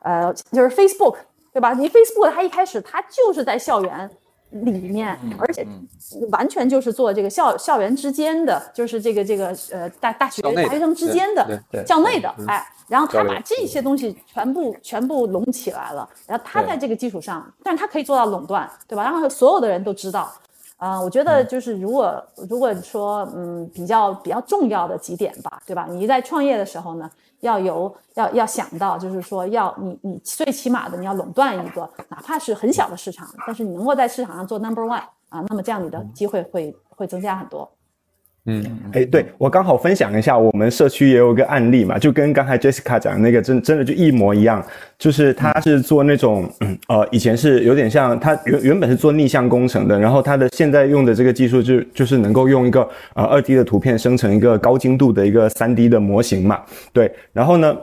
[0.00, 1.18] 呃就是 Facebook
[1.52, 1.72] 对吧？
[1.74, 4.10] 你 Facebook 它一开始它就是在校园
[4.50, 5.66] 里面，而且
[6.30, 19.02] 完全就是做这个校校园之间的，就是这个这个呃大大学大学生之间的校内的哎，然后他把这些东西全部全部拢起来了，然后他在这个基础上，但是他可以做到垄断，对吧？
[19.02, 20.32] 然后所有的人都知道。
[20.78, 25.88] 啊、我觉得就是如果如果说嗯比较比较重要的几点吧，对吧？
[25.90, 37.70] 你在创业的时候呢，要有要要想到，就是说要你你最起码的你要垄断一个，哪怕是很小的市场，但是你能够在市场上做 number one 啊，那么这样你的机会会会增加很多。
[38.46, 44.64] 嗯，哎，对我刚好分享一下，我们社区也有个案例嘛，就跟刚才 Jessica 讲的那个真真的就一模一样，
[44.98, 46.50] 就是他是做那种，
[46.88, 57.76] 呃，以前是有点像他原原本是做逆向工程的，然后他的现在用的这个技术就就是能够用一个呃二 D 的图片生成一个高精度的一个三 D 的模型嘛，对，然后呢，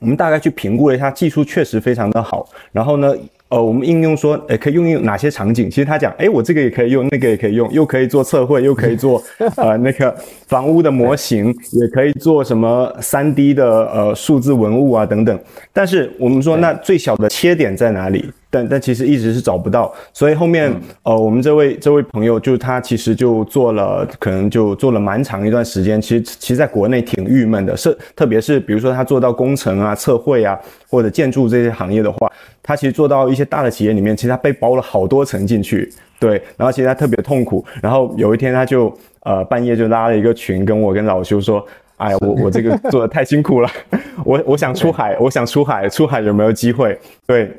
[0.00, 3.14] 我们大概去评估了一下，技术确实非常的好，然后呢。
[3.54, 5.70] 呃，我们应用说，呃，可以用用哪些场景？
[5.70, 9.22] 其实他讲，哎，我这个也可以用，那个也可以用，又可以做测绘，又可以做
[9.54, 10.12] 呃那个
[10.48, 15.38] 房屋的模型，也可以做什么三 D 的呃数字文物啊等等。
[15.72, 18.28] 但是我们说，那最小的切点在哪里？
[18.50, 20.72] 但但其实一直是找不到，所以后面、
[21.04, 26.00] 呃，我们这位这位朋友就他其实就做了，可能就做了蛮长一段时间。
[26.00, 32.30] 其实其实在国内挺郁闷的，是特别是比如说他做到工程啊、测绘啊或者建筑这些行业的话，
[32.64, 37.64] 他其实做到一些大的企业里面，其实他被包了好多层进去，对，然后其实他特别痛苦。
[37.80, 41.64] 然后有一天他就呃半夜就拉了一个群跟我跟老修说。
[41.96, 43.70] 哎呀，我 我这个做的太辛苦了，
[44.26, 46.98] 我我想出海，我想出海，出海有没有机会？
[47.24, 47.56] 对，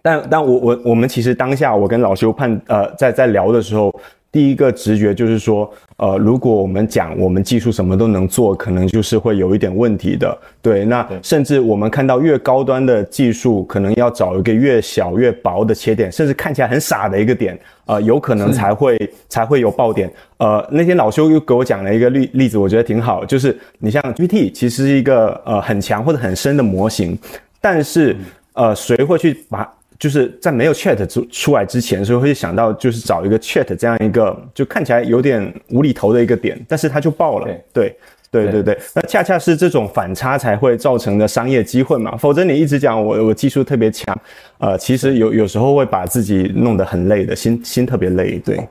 [0.00, 3.94] 但但我我我们其实当下我跟老修判呃在在聊的时候，
[4.30, 10.36] 第一个直觉就是说，呃，如果我们讲我们技术什么都能做，可能就是会有一点问题的。
[10.60, 20.12] 对，那甚至我们看到越高端的技术，可能要找一个越小越薄的切点，甚至看起来很傻的一个点，呃，有可能才会才会有爆点。
[20.36, 27.18] 呃，那天老修又给我讲了一个例例子，我觉得挺好，就是你像 GPT 其实是一个呃很强或者很深的模型，
[27.62, 28.14] 但是
[28.52, 29.66] 呃谁会去把
[29.98, 37.96] 就是在没有 Chat 出出来之前，所以会想到就是找一个 Chat 这样一个就看起来有点无厘头的一个点，但是它就爆了，对。
[38.30, 44.14] 对对对，那恰恰是这种反差才会造成的商业机会嘛，否则你一直讲我我技术特别强，
[44.58, 48.68] 呃，其实有有时候会把自己弄得很累的，心心特别累，对。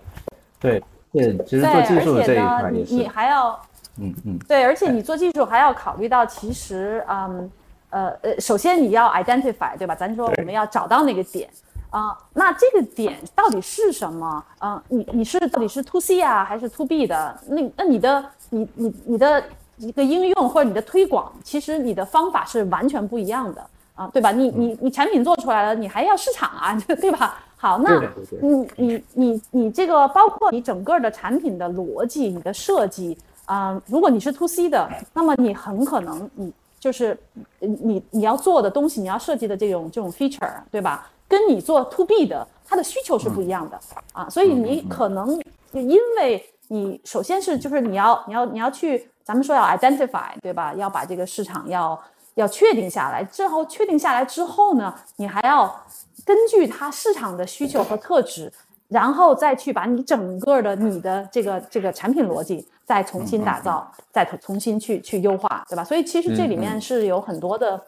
[0.60, 2.94] 对对，其实，做技术的这一块也是。
[2.94, 3.60] 你你，还要
[4.00, 7.50] 嗯嗯，对，而且你做技术还要考虑到，其实，嗯，
[7.90, 9.96] 呃呃，首先你要 identify，对吧？
[9.96, 11.50] 咱说我们要找到那个点
[11.90, 14.44] 啊、那这个点到底是什么？
[14.60, 17.40] 嗯、你你是到底是 to C 啊，还是 to B 的？
[17.48, 19.42] 那那你的你你你的
[19.78, 24.32] 一个应用或者你的推广，其实你的方法是完全不一样的啊，对吧？
[24.34, 27.38] 你你你产品做出来了，你还要市场啊， 对吧？
[27.56, 28.00] 好，那
[28.42, 37.18] 你你你你这个包括你整个的产品的逻辑、你的设计啊、如果你是 to C 的，那么你很可能你就是
[37.60, 41.10] 呃你你要做的东西，你要设计的这种这种 feature，对吧？
[41.28, 43.80] 跟你做 to B 的，它的需求是不一样的、
[44.14, 45.38] 啊，所以你可能
[45.74, 50.74] 因为你首先是就是你要你要你要去，咱们说要 identify，对吧？
[50.76, 52.02] 要把这个市场要
[52.36, 55.84] 要确定下来，之后确定下来之后呢，你还要
[56.26, 58.52] 根据它市场的需求和特质，
[58.88, 65.84] 然后再去把你整个的你的这个这个产品逻辑再重新打造，再重重新去去优化，对吧？
[65.84, 67.82] 所以其实这里面是有很多的。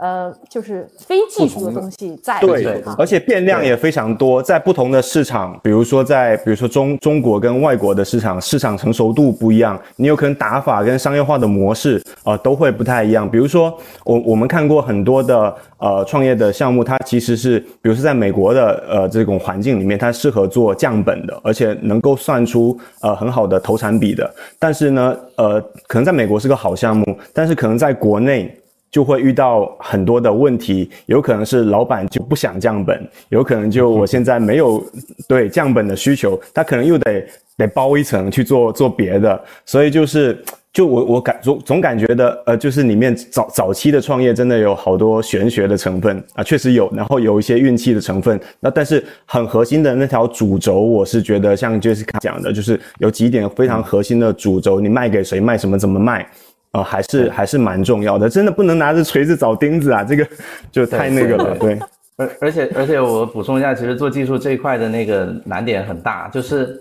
[0.00, 13.30] 呃，就是非技术的东西在对，而且变量也非常多，在不同的市场，比如说在比如说中中国跟外国的市场，市场成熟度不一样，你有可能打法跟商业化的模式啊都会不太一样。
[13.30, 24.34] 比如说我我们看过很多的呃创业的项目，它其实是比如说在美国的呃这种环境里面，它适合做降本的，而且能够算出呃很好的投产比的。
[24.58, 28.56] 但是呢，呃，可能在美国是个好项目，但是可能在国内。
[28.90, 34.84] 就会遇到很多的问题，有可能是老板就不想降本，有可能就我现在没有
[35.28, 37.24] 对降本的需求，他可能又得
[37.56, 56.28] 得包一层去做做别的，所以就是就我我感总总感觉的呃，就是里面早早期的创业真的有好多玄学的成分啊，确实有，然后有一些运气的成分，那但是很核心的那条主轴，我是觉得像杰斯卡讲的，就是有几点非常核心的主轴，你卖给谁，卖什么，怎么卖。
[56.72, 60.26] 哦，还是还是蛮重要的，真的不能拿着锤子找钉子啊，这个
[60.70, 61.58] 就太那个了。
[61.58, 61.78] 对，
[62.16, 66.80] 而而且而且我补充一下，其实做技术这一块的那个难点很大，就是，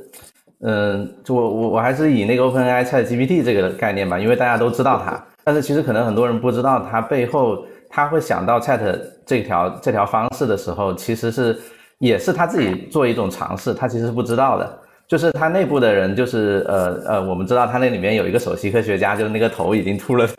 [0.61, 8.79] 嗯，就我我我还是以那个 OpenAI Chat GPT 这个概念吧，因为大家都知道它，但是其实可能很多人不知道它背后，他会想到 Chat
[9.25, 11.57] 这条这条方式的时候，其实是
[11.97, 14.79] 也是他自己做一种尝试，他其实是不知道的。
[15.09, 20.29] 就是他内部的人，就是呃呃，我们知道他那里面有一个首席科学家，就是那个头已经秃了，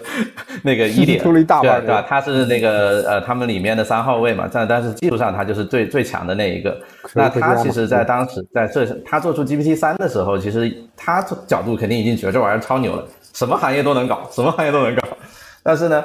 [0.62, 2.06] 那个 一点秃了一大半，对吧？
[2.08, 6.80] 他是那个呃，他们里面的三号位嘛，但但是技术上他就是最最强的那一个。
[7.14, 13.04] 那他其实，在当时在这他做出 GPT 三的时候，其实他角度肯定已经觉得这玩意儿超牛了，
[13.34, 15.02] 什么行业都能搞，什么行业都能搞。
[15.64, 16.04] 但是呢？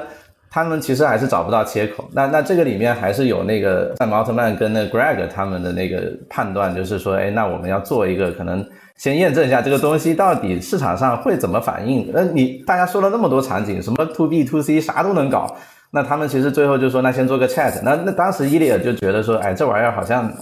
[0.56, 8.66] 他们其实还是找不到切口，那那这个里面还是有那个在奥特曼跟那 Greg 他们的那个判断，就是说，哎，那我们要做一个可能
[8.96, 12.10] 先验证一下这个东西到底市场上会怎么反应。
[12.10, 15.54] 那你大家说了那么多场景，什么 To B To C 啥都能搞，
[15.90, 17.74] 那他们其实最后就说，那先做个 Chat。
[17.82, 20.32] 那那当时伊利尔就觉得说，哎，这玩意儿好像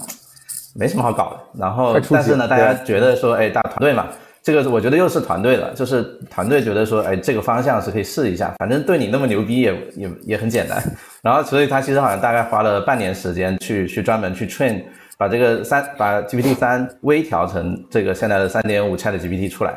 [0.75, 1.59] 没什么好搞的。
[1.59, 4.07] 然后但是呢，大家觉得说，哎，大团队嘛。
[4.45, 10.79] 这个我觉得又是团队了，就是团队觉得说，哎，这个方向是可以试一下，反正对你那么牛逼也也也很简单。
[11.23, 14.83] 然后，所以他其实好像大概花了半年时间去去专门去 train，
[15.17, 19.75] 把这个三把 GPT 三微调成这个现在的三点五 Chat GPT 出来。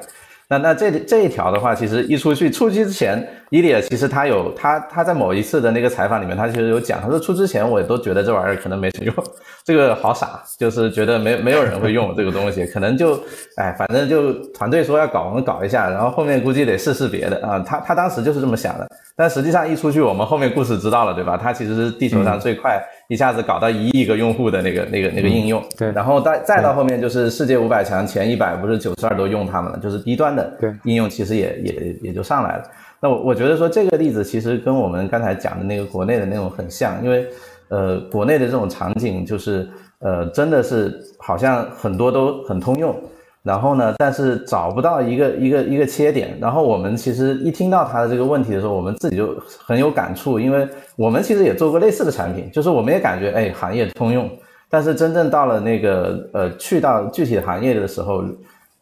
[0.50, 9.14] 那那这这一条的话，其实一出去出去之前，伊利尔其实他有他他在某一次的那个采访里面，他其实有讲，他说出之前我都觉得这玩意儿可能没什么用，
[9.62, 13.20] 这个好傻，就是觉得没没有人会用这个东西，可能就
[13.56, 21.36] 哎反正就团队说要搞，我们搞一下，然后后面估计得试试别的啊，他他当时就是这么想的，但实际上一出去，我们后面故事知道了对吧？
[21.36, 22.80] 它其实是地球上最快。
[23.08, 32.64] 一下子搞到一亿个用户的那个、那个、那个应用，对，然后再再到后面就是世界五百强前一百，不是九十二都用它们了，就是低端的应用其实也也也就上来了。
[33.00, 37.26] 那我我觉得说这个例子其实跟我们刚才讲的那个国内的那种很像，因为
[37.70, 42.94] 呃国内的这种场景就是呃真的是好像很多都很通用。
[43.44, 43.94] 然后呢？
[43.96, 46.36] 但是找不到一个一个一个切点。
[46.40, 54.28] 然后我们其实一听到他的这个问题的时候，我们自己就很有感触，因为我们其实也做过类似的产品，就是我们也感觉哎行业通用，
[54.68, 58.22] 但是真正到了那个呃去到具体行业的时候，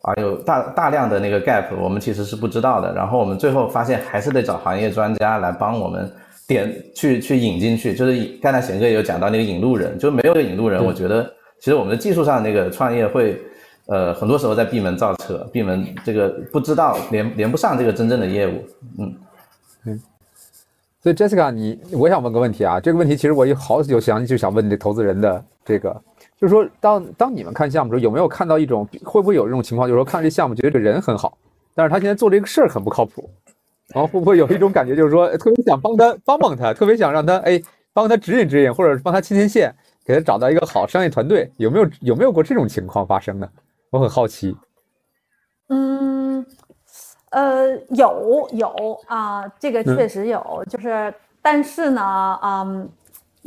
[0.01, 2.93] 啊有大大量的那个 gap，我们其实是不知道的。
[2.93, 6.11] 然后我们最后发现还是得找行业专家来帮我们
[6.49, 7.95] 点去去引进去。
[7.95, 11.23] 就是刚才贤哥也有讲到那个引路人，就没有引路人，我觉得
[11.61, 13.41] 其实我们的技术上那个创业会。
[13.87, 18.65] 呃，很多时候在闭门造车，闭门这个不知道连连不上这个真正的业务，
[18.99, 19.15] 嗯，
[19.85, 20.01] 嗯，
[21.01, 25.91] 所以 Jessica，你我想问个问题啊，这个问题其实我有好久想就想问这投资人的这个，
[26.37, 31.39] 就是说当当你们看项目的时候，有没有看到一种会不会有这种情况，就是说看这项目觉得这人很好，
[31.73, 33.31] 但是他现在做这个事儿很不靠谱，
[33.95, 39.73] 然后会不会有一种感觉，就是说特别想帮他帮帮他，特别想让他哎帮他指引指引，或者帮他牵牵线，
[40.05, 43.49] 给他找到一个好商业团队，有没有有没有过这种情况发生呢？
[43.91, 44.57] 我很好奇，
[45.69, 46.45] 嗯，
[47.31, 52.89] 呃，有有啊，这个确实有，就是，但是呢，嗯，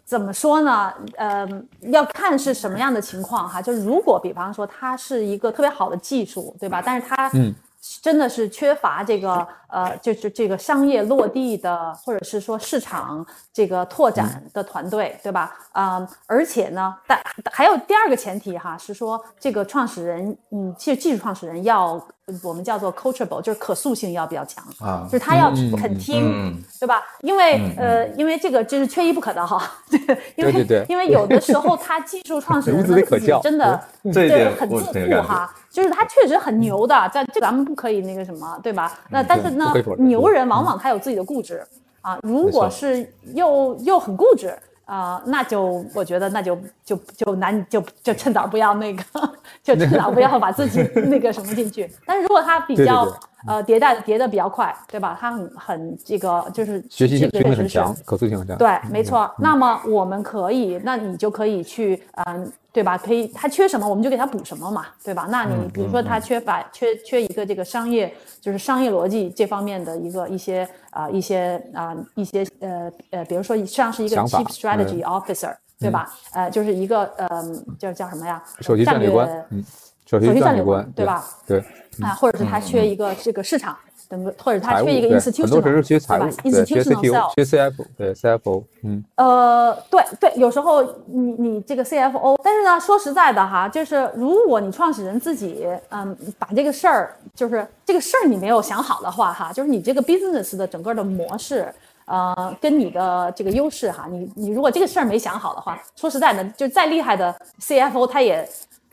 [0.05, 0.93] 怎么说呢？
[1.17, 1.47] 呃，
[1.81, 3.61] 要看是什么样的情况哈。
[3.61, 6.81] 就是如果比方说它是一个特别好的技术，对吧？
[6.85, 7.53] 但是它，嗯。
[8.01, 15.55] 真的是缺乏这个呃，就是这个商业落地的，或者是说市场这个拓展的团队，对吧？
[15.71, 17.19] 啊，而且呢，但
[17.51, 22.03] 还有第二个前提哈，是说这个创始人，嗯，其实技术创始人要
[22.43, 26.63] 我们叫做 coachable，就是可塑性要比较强啊就是他要肯听，嗯。
[26.79, 27.03] 对吧？
[27.21, 29.99] 因为、呃，因为这个就是缺一不可的哈，对，
[30.35, 30.85] 因为对对对。
[30.89, 33.79] 因为有的时候他技术创始 人自己真的
[34.13, 34.27] 对。
[34.29, 38.91] 点我很自负哈，就是他确实很牛的，在这咱们不可以那个什么，对吧？
[39.09, 41.63] 那但是呢牛人往往他有自己的固执
[42.01, 44.53] 啊，如果是又又很固执。
[44.89, 49.03] 啊、那就我觉得那就就就难就就趁早不要那个，
[49.61, 51.87] 就趁早不要把自己 那个什么进去。
[52.07, 53.07] 但是如果他比较
[53.47, 55.15] 呃迭代迭的比较快，对吧？
[55.21, 58.57] 他很很这个就是学习性学习这个确实强，可塑性很强。
[58.57, 59.29] 对，没错。
[59.37, 62.97] 那么我们可以，那你就可以去，嗯，对吧？
[62.97, 65.27] 可以，他缺什么，我们就给他补什么嘛，对吧？
[65.29, 68.09] 那你比如说他缺乏缺缺一个这个商业，
[68.39, 76.09] 就是商业逻辑这方面的一个一些啊、一些啊、一些呃呃，比如说像是一个 chief strategy officer，、对吧？
[76.31, 78.41] 呃，就是一个嗯，叫叫什么呀？
[78.61, 79.61] 首席战略官，嗯，
[80.05, 81.25] 首席战略官，对吧？
[81.45, 81.59] 对，
[82.01, 83.77] 啊，或者是他缺一个这个市场
[84.09, 101.71] 等个，或者他缺一个 institutional，很多时候是缺财务对吧，？institutional 缺 CFO，对 CFO，嗯，呃，对对，有时候你你这个 CFO，但是呢，说实在的哈，就是如果你创始人自己，嗯，把这个事儿，就是这个事儿你没有想好的话哈，就是你这个 business 的整个的模式，
[102.05, 108.49] 呃，跟你的这个优势哈，你你如果这个事儿没想好的话，说实在的，就再厉害的 CFO 他也。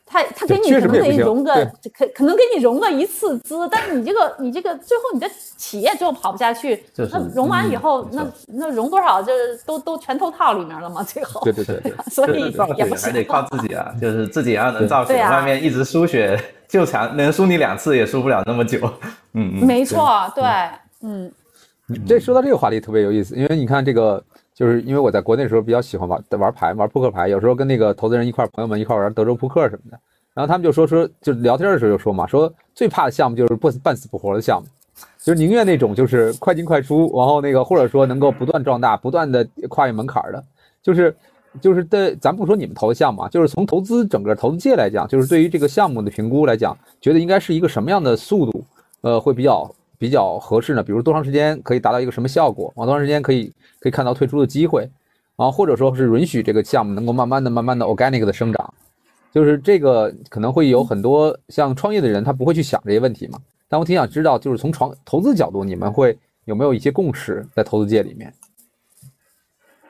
[0.09, 1.53] 他他给你可能确实也不行给你融个
[1.93, 18.79] 可可能给你融个一次资，但是你这个你这个最后你的企业最后跑不下去，就是那融完以嗯后，没那那融多少就是都都全投套里面了嘛，最后对对对对， 所以也不行还得靠自己啊，就是自己要能造血，外面一直输血就强，能输你两次也输不了那么久。
[19.35, 20.45] 嗯嗯，没错，对，
[21.03, 21.31] 嗯。
[22.05, 24.21] 这说到这个话题特别有意思，因为你看这个，
[24.57, 30.01] 就是因为我在国内的时候比较喜欢玩玩牌，玩扑克牌，有时候跟那个投资人一块，朋友们一块玩德州扑克什么的，
[30.33, 34.67] 然后他们就说说，就聊天的时候就说嘛，说最怕的项目就是不半死不活的项目，
[35.23, 40.43] 就是宁愿那种就是快进快出，然后那个或者说能够不断壮大、不断的跨越门槛的，
[40.83, 41.15] 就是
[41.61, 48.65] 就是对，咱不说你们投的项目啊，就是从投资整个投资界来讲，就是对于这个项目的评估来讲，觉得应该是一个什么样的速度，
[49.03, 50.83] 呃，会比较比较合适呢？
[50.83, 52.73] 比如多长时间可以达到一个什么效果？
[52.77, 54.89] 啊多长时间可以可以看到退出的机会，
[55.37, 58.75] 啊或者说是允许这个项目能够慢慢的、慢慢的 organic 的生长，
[59.33, 63.39] 就是这个可能会有很多像创业的人他不会去想这些问题嘛。
[63.69, 68.33] 但我挺想知道，就是从创投资角度，你们会有没有一些共识在投资界里面？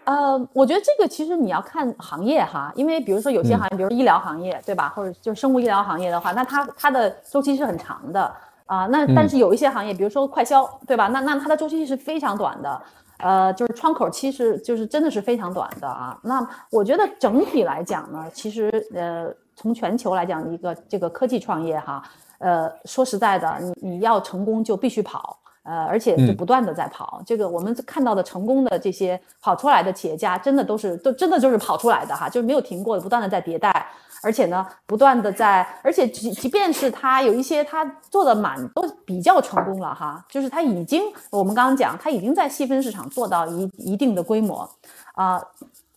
[0.05, 4.89] 呃，我觉得这个其实你要看行业哈，因为比如说有些嗯行业，比如医疗行业，对吧？
[4.91, 8.33] 或者就是生物医疗行业的话，那它它的周期是很长的
[8.67, 11.09] 啊、那但是有一些行业，比如说快销，对吧？
[11.09, 12.83] 那那它的周期是非常短的，
[13.19, 16.19] 呃，就是窗口期是就是真的是非常短的啊。
[16.23, 22.03] 那我觉得整体来讲呢，其实呃，从全球来讲，一个这个科技创业哈，
[22.39, 25.39] 呃，说实在的，你你要成功就必须跑。
[25.67, 26.37] 呃，而且就嗯。
[26.37, 27.21] 不断的在跑。
[27.27, 33.87] 这个我们看到的成功的这些跑出来的企业家，真的都是都真的就是跑出来的哈，就是没有停过的，不断的在迭代，
[34.23, 44.69] 而且呢，不断的在，而且即即便是他有一些他做的蛮都比较成功了哈，就是他已经我们刚刚讲，他已经在细分市场做到一一定的规模，
[45.15, 45.43] 啊、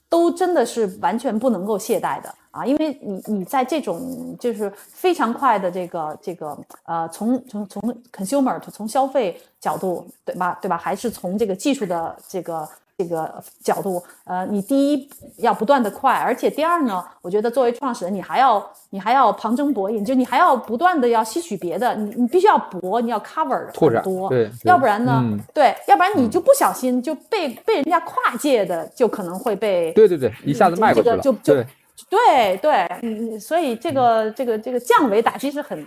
[0.07, 7.81] 都真的是完全不能够懈怠的啊，因为你你在这种就是非常快的这个这个呃，从从从
[8.11, 31.65] consumer 从消费角度对吧对吧，还是从这个技术的这个这个角度，呃，你第一要不断的快，而且第二呢，我觉得作为创始人，你还要你还要旁征博引，就你还要不断的要吸取别的，你你必须要博，你要 cover 拓多，对对要不然呢，嗯对，要不然你就不小心就被被人家跨界的，就可能会被对对对，一下子迈过去了，这个就就对。
[32.07, 32.71] 对对，
[33.01, 35.83] 嗯，嗯所以这个这个这个降维打击是很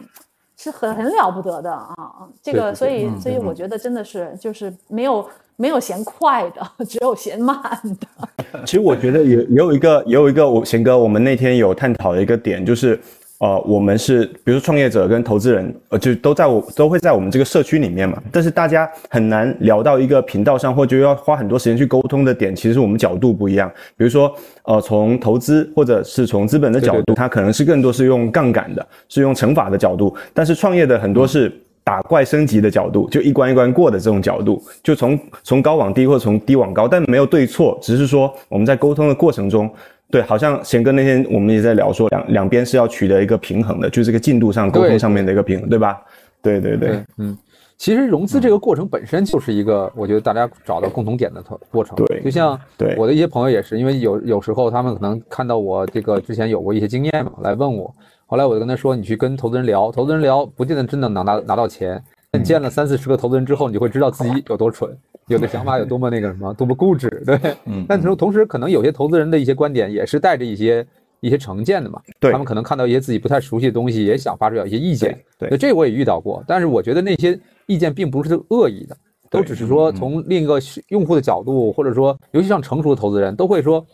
[0.56, 2.28] 是很很了不得的啊啊！
[2.42, 7.56] 这个所以嗯所以我觉得真的是就是没有没有嫌快的， 只有嫌慢
[8.00, 8.64] 的。
[8.66, 13.00] 其实我觉得也也有一个也有一个我贤哥，我们那天有探讨的一个点就是。
[13.42, 18.22] 呃，我们是比如说创业者跟投资人，呃，就都在我都会在我们这个社区里面嘛。
[18.30, 23.68] 但是大家很难聊到一个频道上，或者要花很多时间去沟通的点，其实是我们角度不一样。
[23.96, 24.32] 比如说，
[24.62, 30.14] 呃，从投资或者是从资本的角度，它可能是更多是用杠杆的，是用乘法的角度。
[30.32, 39.68] 但是创业的很多是打怪升级的角度，就一关一关过的这种角度，就从从高往低或者从低往高，但没有对错，只是说我们在沟通的过程中。
[40.12, 46.02] 对，好像贤哥那天我们也在聊说两两边是要取得一个平衡的，就是这个进度上、沟通上面的一个平衡，对吧？
[46.42, 47.38] 对对对对，嗯，
[47.78, 51.96] 其实融资这个过程本身就是一个，我觉得大家找到共同点的过过程。
[51.96, 52.60] 对就像
[52.98, 57.94] 我的一些朋友也是，因为有有时候他们可能看到我这个之前有过一些经验嘛，来问我，
[58.26, 62.02] 后来我就跟他说，你去跟投资人聊，投资人聊不见得真的能拿拿到钱。
[62.32, 64.90] 但见了三四十个投资人之后，你就会知道自己有多蠢，
[65.28, 67.38] 有的想法有多么那个什么，多么固执，对。
[67.66, 70.84] 嗯但同同时，可能有些投资人的一些观点也是带着一些
[71.20, 72.00] 一些成见的嘛。
[72.18, 75.10] 对他们可能看到一些自己不太熟悉的东西，也想发表一些意见。
[75.38, 78.96] 对对那这我也遇到过，但是我觉得那些意见并不是恶意的，
[79.28, 80.58] 都只是说从另一个
[80.88, 83.84] 用户的角度，或者说尤其像成熟的投资人，都会说，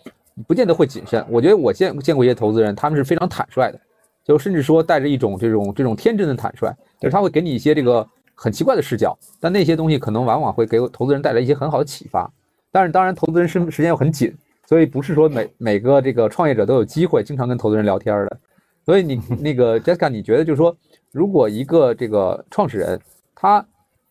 [0.46, 1.26] 不见得会谨慎。
[1.28, 3.80] 我觉得我见见过一些投资人，他们是非常坦率的，
[4.24, 8.06] 就甚至说带着一种这种这种天真的坦率，就是他会给你一些这个
[8.40, 12.30] 很奇怪的视角，但那些东西可能往往会给投资人带来一些很好的启发。
[12.70, 14.32] 但是当然，投资人时时间又很紧，
[14.64, 18.38] 所以不是说每每个这个创业者都有机会经常跟投资人聊天的。
[18.86, 20.74] 所以你 那个 Jessica，你觉得就是说，
[21.10, 23.00] 如果一个这个创始人，
[23.34, 23.64] 他，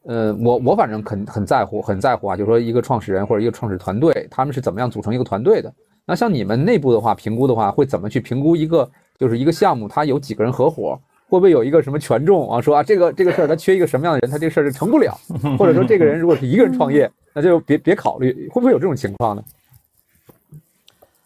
[0.04, 5.74] 呃，我我反正很很在乎，很在乎啊，就是说一个创始人或者一个创始团队，他们是怎么样组成一个团队的？
[6.06, 11.00] 那像你们内部的话，评估的话，会怎么去评估一个就是一个项目，它有几个人合伙？
[11.30, 12.62] 会不会有一个什么权重啊？
[12.62, 15.18] 说啊，这个这个事儿他缺一个什么样的人，他这个事儿就成不了，
[15.60, 19.44] 或者说这个人如果是一个人创业，那就别别考虑，会不会有这种情况呢？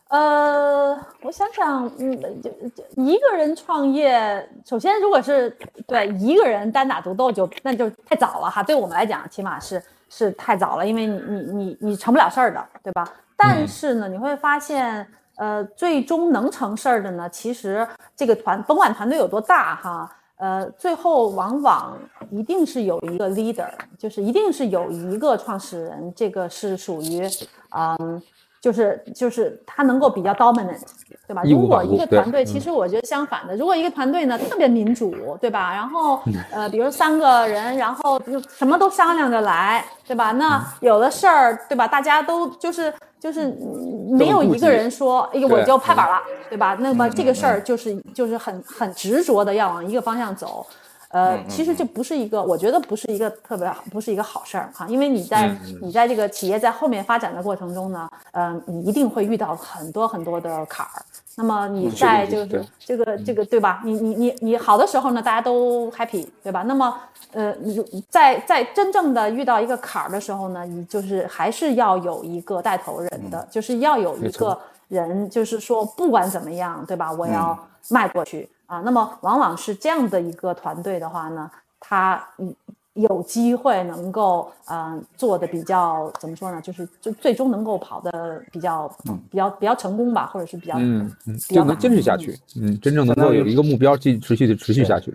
[0.09, 5.55] 呃，我想想，嗯，就就一个人创业，首先如果是
[5.87, 13.07] 对一个人单打独斗就那就太早了哈，对我们来讲起码是是太早了，因为你你你你成不了事儿的，对吧？
[13.37, 15.07] 但是呢，你会发现，
[15.41, 21.97] 呃，最终能成事儿的呢，其实这个团甭管团队有多大哈，呃，最后往往
[22.29, 27.27] 一定是有一个 leader，就是一定是有一个创始人，这个是属于，
[27.75, 28.21] 嗯。
[28.61, 30.79] 就是就是他能够比较 dominant，
[31.27, 31.41] 对吧？
[31.43, 35.73] 如果一个团队，其实我觉得相反的，如果一个团队呢特别民主，对吧？
[35.73, 40.31] 然后呃，比如三个人，然后就什么都商量着来，对吧？
[40.33, 41.87] 那有的事儿，对吧？
[41.87, 46.77] 大家都就是就是嗯没有一个人说，哎呦我就拍板了，对吧？
[46.79, 50.63] 那么这个事儿就是就是很很执着的要往一个方向走。
[51.11, 60.91] 呃，其实这不是一个，我觉得不是一个特别好，不是一个好事儿哈，因为你在你在这个企业在后面发展的过程中呢，嗯，你一定会遇到很多很多的坎儿。
[61.35, 63.81] 那么你在就是这个这个对吧？
[63.85, 66.63] 你你你你好的时候呢，大家都 happy，对吧？
[66.63, 66.93] 那么
[67.31, 74.57] 呃，你在在真正的遇到一个坎儿的时候呢，你就是还是要有一个带头人的，就是要有一个
[74.89, 77.11] 人，就是说不管怎么样，对吧？
[77.11, 77.57] 我要
[77.89, 78.49] 迈过去。
[78.71, 82.55] 啊，那么往往是这样的一个团队的话呢，他嗯
[82.93, 88.87] 有机会能够嗯、呃做的比较怎么说呢，就是就最终能够跑的比较、
[89.29, 95.13] 比较比较成功吧，或者是比较嗯嗯，比较就能坚持下去，嗯，真正能够有一个目标，继持续的持续下去。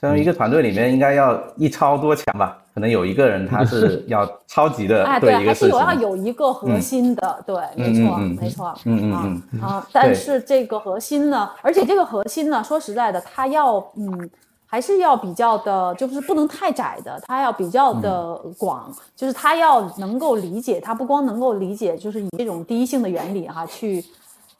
[0.00, 6.08] 相当于一个团队里面应该要一超多强吧，可能有一个人他是 要超级的哎，对，一个事情还是有。
[6.08, 14.30] 要有一个核心的，对，没错，嗯嗯没错，嗯嗯啊嗯啊，但是这个核心呢，而且这个核心呢，说实在的，它要嗯。
[14.72, 24.04] 还是要比较的，就是不能太窄的，他要比较的广，就是他要能够理解，他不光能够理解，就是以这种第一性的原理哈、去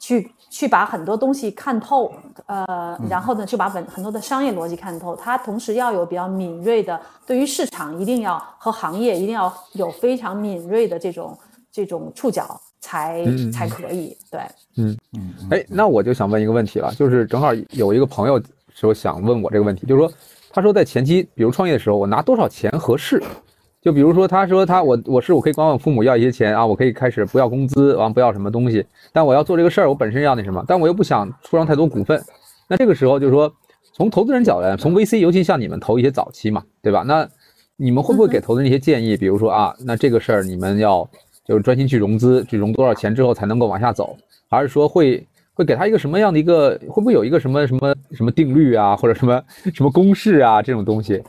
[0.01, 2.13] 去去把很多东西看透，
[2.45, 5.15] 呃，然后呢，就把本很多的商业逻辑看透。
[5.15, 11.35] 它同时要有比较敏锐的，对于市场一定要和行业一定要有非常敏锐的这种
[11.71, 14.15] 这种触角，才嗯才可以。
[14.29, 14.41] 对，
[14.75, 18.39] 嗯嗯哎，那我就想问一个问题了，就是正好有一个朋友
[18.73, 20.11] 说想问我这个问题，就是说，
[20.51, 23.23] 他说在前期，比如创业的时候，我拿多少钱合适？
[23.81, 32.21] 就比如说，他说他我我是我可以管我父母要一些钱啊，我可以开始不要工资，完不要什么东西，但我要做这个事儿，我本身要那什么，但我又不想出让太多股份。
[32.67, 33.51] 那这个时候就是说，
[33.93, 37.03] 从投资人角度来，从 VC，尤其像你们投一些早期嘛，对吧？
[37.07, 37.27] 那
[37.75, 39.17] 你们会不会给投资人一些建议？
[39.17, 41.09] 比如说啊，那这个事儿你们要
[41.43, 44.15] 就是专心去融资，去融多少钱之后才能够往下走，
[44.47, 49.41] 还是说会会给他一个什么样的一个，会不会有一个什么什么什么定律啊，或者什么
[49.73, 51.19] 什么公式啊这种东西？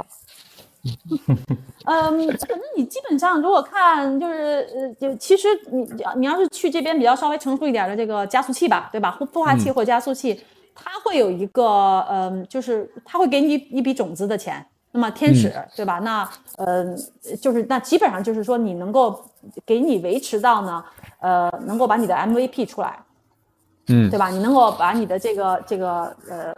[1.87, 9.17] 嗯，可能你基本上如果看就是呃，就其实你你要是去这边比较稍微成熟一点的这个加速器吧，对吧？
[9.21, 10.41] 孵化器或加速器，
[10.75, 14.65] 它会有一个嗯，就是它会给你一笔种子的钱。
[14.95, 16.01] 那么天使，对吧？
[16.01, 16.29] 那
[16.59, 16.85] 呃，
[17.41, 19.25] 就是那基本上就是说你能够
[19.65, 20.85] 给你维持到呢，
[21.21, 22.99] 呃，能够把你的 MVP 出来，
[23.89, 24.29] 嗯对吧？
[24.29, 26.53] 你能够把你的这个这个呃。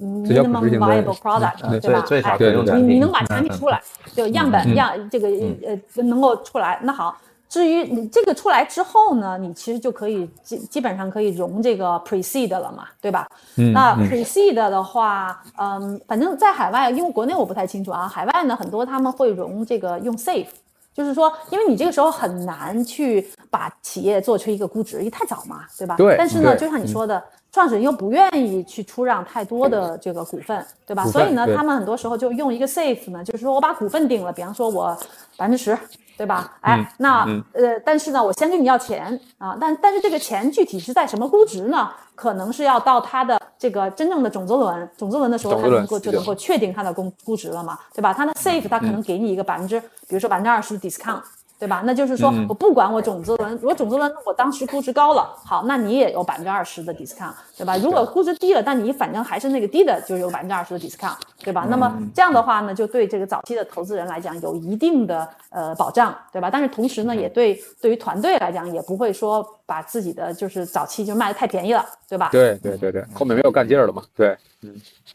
[0.00, 2.00] 嗯这叫可，minimum 执行的 viable product，对对吧？
[2.00, 3.80] 最最少哎可用产品你你能把产品出来，
[4.14, 5.28] 就样本嗯样这个
[5.66, 7.16] 呃能够出来，那好。
[7.48, 13.28] 至于你这个出来之后呢，你其实就可以基基本上可以融这个 pre-seed 了嘛，对吧？
[13.58, 20.46] 嗯那嗯 pre-seed 的话，嗯，反正在海外，因为国内我不太清楚啊，海外呢很多他们会融这个用 safe，
[20.94, 25.94] 就是说，因为你这个时候很难去把企业做出一个估值，因为太早嘛，对吧？
[25.98, 27.22] 对但是呢，就像你说的，
[27.52, 31.04] 创始人又不愿意去出让太多的这个股份，对吧？
[31.06, 34.96] 所以呢，他们很多时候就用一个 safe 呢，就是说我把股份定了，比方说我
[35.36, 35.78] 百分之十，
[36.16, 36.56] 对吧？
[36.62, 41.90] 哎，嗯那、嗯呃，但是呢，我先跟你要钱啊，但但是这个钱具体是在什么估值呢？
[42.14, 48.14] 可能是要到它的这个真正的种子轮，种子轮的时候，种子轮它能够就能够确定它的估估值了嘛，对吧？
[48.14, 49.78] 它的 safe 它可嗯能给你一个百分之，
[50.08, 51.20] 比如说百分之二十的 discount。
[51.62, 51.80] 对吧？
[51.84, 57.76] 那就是说嗯我不管我种子轮，如果种子轮我当时估值高了，好，那你也有百分之二十的 discount，对吧？
[57.76, 61.64] 如果估值低了，但你反正还是那个低的，就有百分之二十的 discount，对吧？
[61.70, 66.50] 那么嗯这样的话呢，就对这个早期的投资人来讲有一定的呃保障，对吧？
[66.50, 72.28] 但是同时呢，也对对于团队来讲，也不会说把自己的就是早期就卖的太便宜了，对吧？
[72.32, 74.02] 对对对对，后面没有干劲儿了嘛。
[74.16, 74.74] 对，嗯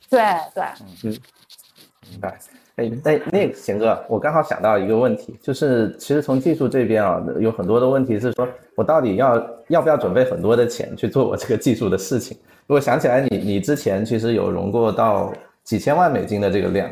[0.09, 0.21] 对
[0.55, 0.63] 对，
[1.03, 1.19] 嗯
[2.09, 2.39] 明白。
[2.77, 12.37] 哎，那那个贤哥，我刚好想到一个问题，就是其实从技术这边啊，有很多的问题是说，我到底要要不要准备很多的钱去做我这个技术的事情？
[12.67, 16.87] 如果想起来你，你之前其实有融过到几千万美金的这个量，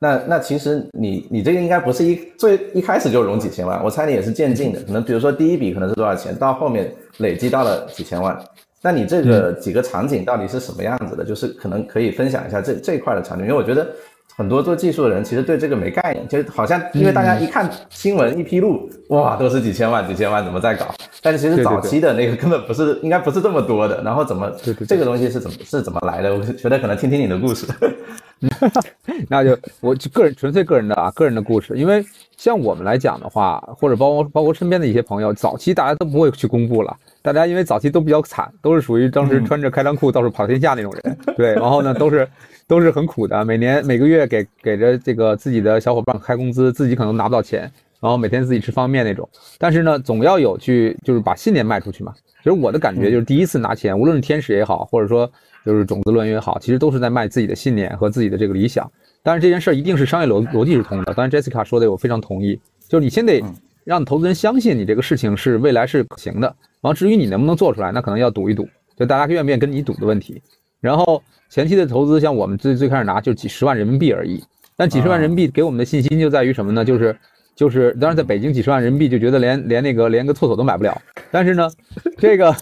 [0.00, 8.36] 那那其实你你这个应该不是一最一开始就融几千万，我猜你也是渐进的，可能比如说第一笔可能是多少钱，到后面累积到了几千万。
[8.82, 11.24] 那你这个几个场景到底是什么样子的？
[11.24, 13.88] 就是可能可以分享一下这这一块的场景，因为我觉得
[14.36, 20.94] 很多做技术的人其实对这个没概念，就是好像因为大家一看新闻一披露，哇，都是几千万几千万怎么在搞？
[21.20, 24.00] 但是其实早期的那个根本不是， 应该不是这么多的。
[24.04, 24.48] 然后怎么
[24.86, 26.32] 这个东西是怎么是怎么来的？
[26.32, 27.66] 我觉得可能听听你的故事。
[29.28, 31.76] 那就我就个人纯粹个人的啊，个人的故事。
[31.76, 32.04] 因为
[32.36, 36.96] 像我们来讲的话，或者包括包括身边的一些朋友，早期大家都不会去公布了。
[37.22, 42.26] 大家因为早期都比较惨，都是属于当时穿着开裆裤到处跑天下那种人， 对，然后呢都是
[42.66, 47.60] 都是很苦的，每年每个月给给着这个自己的小伙伴开工资，自己可能拿不到钱，
[48.00, 49.28] 然后每天自己吃方便面那种。
[49.58, 52.14] 但是呢，总要有去就是把信念卖出去嘛。
[52.38, 55.30] 其实我的感觉就是第一次拿钱，无论是天使也好，或者说
[55.66, 58.90] 就是种子论也好，其实都是在卖自己的信念和自己的这个理想。
[59.24, 61.12] 但是这件事儿一定是商业逻逻辑是通的。
[61.14, 62.58] 当然，Jessica 说的我非常同意，
[62.88, 63.42] 就是你先得
[63.84, 66.54] 让投资人相信你这个事情是未来是可行的。
[66.80, 70.40] 然后至于你能不能做出来，那可能要赌一赌，就大家愿不愿意跟你赌的问题。
[70.80, 74.42] 然后前期的投资，像我们最最开始拿就几十万人民币而已。
[74.76, 76.84] 但几十万人民币给我们的信心就在于什么呢？
[76.84, 77.16] 就是
[77.56, 80.96] 就是，当然在北京几十万人民币就觉得连连那个连个厕所都买不了。
[81.32, 81.68] 但是呢，
[82.16, 82.54] 这个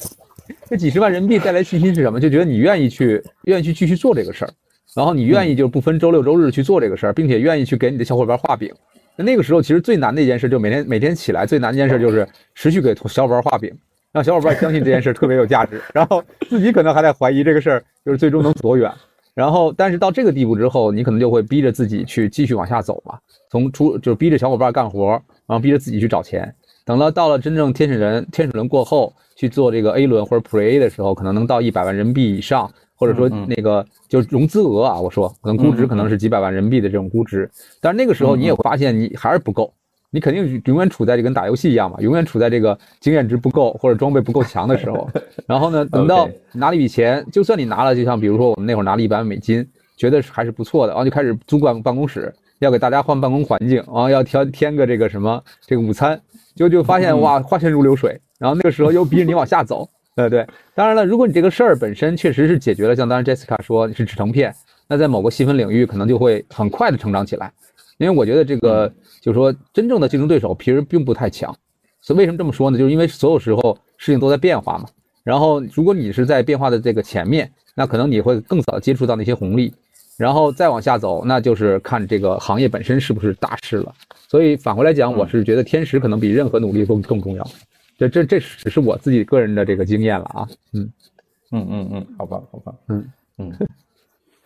[0.66, 2.18] 这几十万人民币带来信心是什么？
[2.18, 4.50] 就觉得你愿意去愿意去继续做这个事儿，
[4.94, 8.72] 然后你愿意就不分周六周日去做这个事儿，并且愿意去给你的小伙伴画饼。
[9.14, 13.70] 那那个时候其实最难的一件事，就每天每天起来最难的一件事就是持续给小伙伴画饼，
[14.16, 18.90] 让小伙伴相信这件事特别有价值，然后自己可能还在怀疑这个事儿就是最终能多远。
[19.34, 23.18] 然后，但是到这个地步之后，你可能就会逼着自己去继续往下走嘛，
[23.50, 25.10] 从出就是逼着小伙伴干活，
[25.46, 26.50] 然后逼着自己去找钱。
[26.86, 37.50] 等到到了真正天使轮天使轮过后去做这个 A 轮或者 Pre A 的时候，可能能到一百万人民币以上，或者说那个就是融资额啊，我说可能估值可能是几百万人民币的这种估值，
[37.82, 39.70] 但是那个时候你也会发现你还是不够。
[40.10, 45.08] 你肯定永远处在这跟打游戏一样嘛，永远处在这个经验值不够或者装备不够强的时候。
[45.46, 56.20] 然后呢，等到拿了一笔钱，就算你拿了，就像比如说我们那会儿拿了一百万美金，觉得还是不错的，然后就开始租办办公室，要给大家换办公环境，然后要添添个这个什么这个午餐，
[56.54, 58.18] 就就发现哇，花钱如流水。
[58.38, 60.46] 然后那个时候又逼着你往下走， 对对。
[60.74, 64.54] 当然了，如果你这个事儿本身确实是解决了，像当时 Jessica 说你是制成片，
[64.86, 67.50] 那在某个细分领域可能就会很快的成长起来。
[67.98, 71.54] 因为我觉得这个就是说，真正的竞争对手其实并不太强。
[72.00, 72.78] 所以为什么这么说呢？
[72.78, 74.86] 就是因为所有时候事情都在变化嘛。
[75.24, 79.74] 然后如果你是在变化的这个前面，那可能你会更早接触到那些红利，
[80.16, 83.92] 然后再往下走，那就是看这个行业本身是不是大势了。
[84.28, 87.44] 所以反过来讲，我是觉得天时可能比任何努力更更重要。
[87.98, 90.48] 这这这只是我自己个人的这个经验了啊。
[90.74, 90.88] 嗯，
[91.50, 93.04] 嗯嗯嗯，好吧好吧，嗯
[93.38, 93.52] 嗯，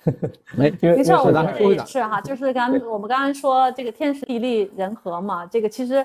[0.56, 6.04] 没没错，我觉得咱还说回来也是哈，就是刚我们刚刚说这个天时地利人和嘛，这个其实，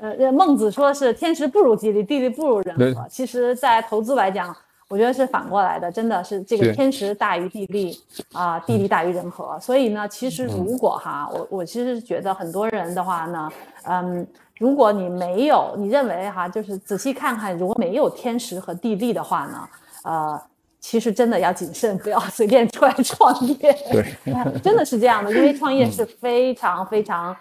[0.00, 3.06] 呃，孟子说是天时不如地利，地利不如人和。
[3.08, 4.54] 其实，在投资来讲，
[4.88, 7.96] 我觉得是反过来的，真的是这个天时大于地利
[8.32, 9.56] 啊、地利大于人和。
[9.60, 13.48] 所以呢，其实如果哈，我我其实是觉得很多人的话呢，
[13.84, 14.26] 嗯，
[14.58, 19.68] 如果你没有，你认为哈，就是仔细看看，如果没有天时和地利的话呢，
[20.02, 20.42] 呃。
[20.88, 23.56] 其实真的要谨慎，不要随便出来创业。
[23.90, 24.04] 对，
[24.62, 27.36] 真的是这样的，因为创业是非常非常，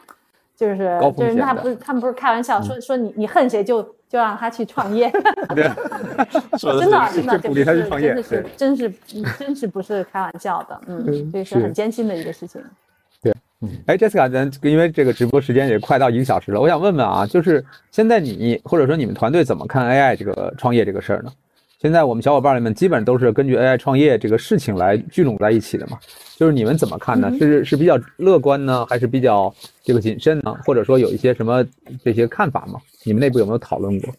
[0.58, 5.12] 就是就是他不是他们不是开玩笑说说你你恨谁就就让他去创业，
[6.58, 8.94] 真的真的就鼓励他去创业真的是真是
[9.38, 12.60] 真是不是开玩笑的，嗯，这是很艰辛的一个事情。
[13.22, 13.32] 对
[13.86, 21.32] 哎，Jessica，咱因为这个直播时间也快到一个小时了，我想问问啊，就是现在你或者说你们团队怎么看 AI 这个创业这个事儿呢？
[21.86, 26.00] 现在我们小伙伴们基本都是根据 AI 创业这个事情来聚拢在一起的嘛，
[26.36, 27.32] 就是你们怎么看呢？
[27.38, 30.58] 是是比较乐观呢，还是比较这个谨慎呢？
[30.66, 31.64] 或者说有一些什么
[32.04, 32.80] 这些看法吗？
[33.04, 34.12] 你们内部有没有讨论过？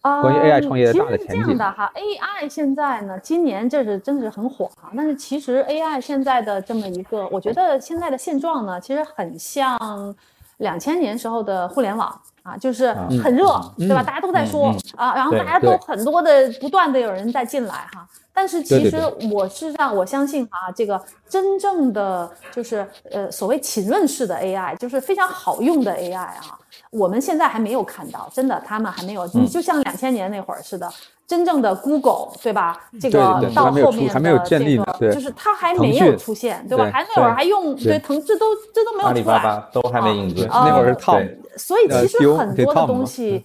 [0.00, 1.58] 关于 AI 创业的大的前景。
[1.58, 4.92] 哈，AI 现在呢，今年这是真是很火啊。
[4.96, 10.14] 但是其实 AI 现在的这么一个，我觉得现在的现状呢，其实很像
[10.58, 13.46] 两千年时候的互联网啊，就是很热，
[13.78, 14.02] 对吧？
[14.02, 18.06] 大家都在说啊，然后大家都很多的不断的有人在进来哈。
[18.32, 18.96] 但是其实
[19.30, 26.58] 我事实上我相信啊，这个真正的就是呃所谓浸润式的 AI，就是非常好用的 AI 啊。
[26.90, 29.28] 我们现在还没有看到，真的，他们还没有。
[29.34, 30.90] 你就像两千年那会儿似的，
[31.26, 32.80] 真正的 Google，对吧？
[33.00, 33.18] 这个
[33.54, 36.90] 到后面的这个，就是它还没有出现，对吧？
[36.92, 40.46] 还那会儿还用对腾，这都这都没有出来，都还没引进。
[40.48, 41.18] 那会儿是套。
[41.56, 43.44] 所以其实很多的东西，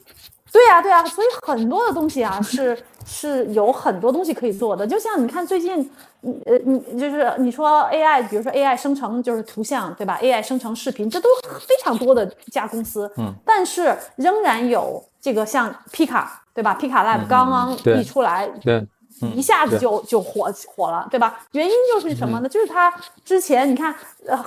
[0.51, 2.77] 对呀对呀，所以很多的东西啊是。
[3.09, 5.89] 是有很多东西可以做的，就像你看最近，
[6.45, 16.73] 呃，你就是你说 AI，比如说 AI 生成就是图像，对吧？AI 生成视频，这都非常多的家公司，嗯，但是仍然有这个像皮卡，对吧？
[16.73, 18.85] 皮卡 Lab 刚刚一出来，对。
[19.35, 21.39] 一下子就就火火了，对吧？
[21.53, 22.47] 原因就是什么呢？
[22.47, 22.93] 就是他
[23.25, 23.91] 之前你看，
[24.27, 24.37] 呃，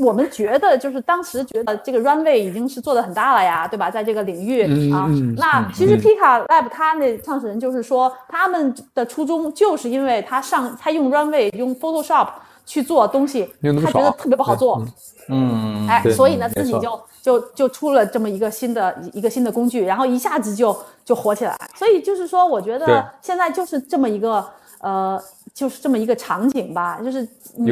[0.00, 3.90] 我们觉得就是当时觉得这个 Runway 已经是做的很大了呀，对吧？
[3.90, 12.28] 在这个领域啊，那其实 Pika Lab 它那创始人就是说，他们的初衷就是因为他上他用 Runway 用 Photoshop
[12.66, 14.84] 去做东西，他觉得特别不好做，
[15.28, 17.00] 嗯，哎，所以呢自己就。
[17.22, 20.74] 就就出了这么一个新的一个新的工具，然后一下子就
[21.04, 21.54] 就火起来。
[21.76, 24.42] 所以就是说，我觉得现在就是这么一个
[24.80, 25.22] 呃，
[25.52, 26.98] 就是这么一个场景吧。
[27.04, 27.28] 就是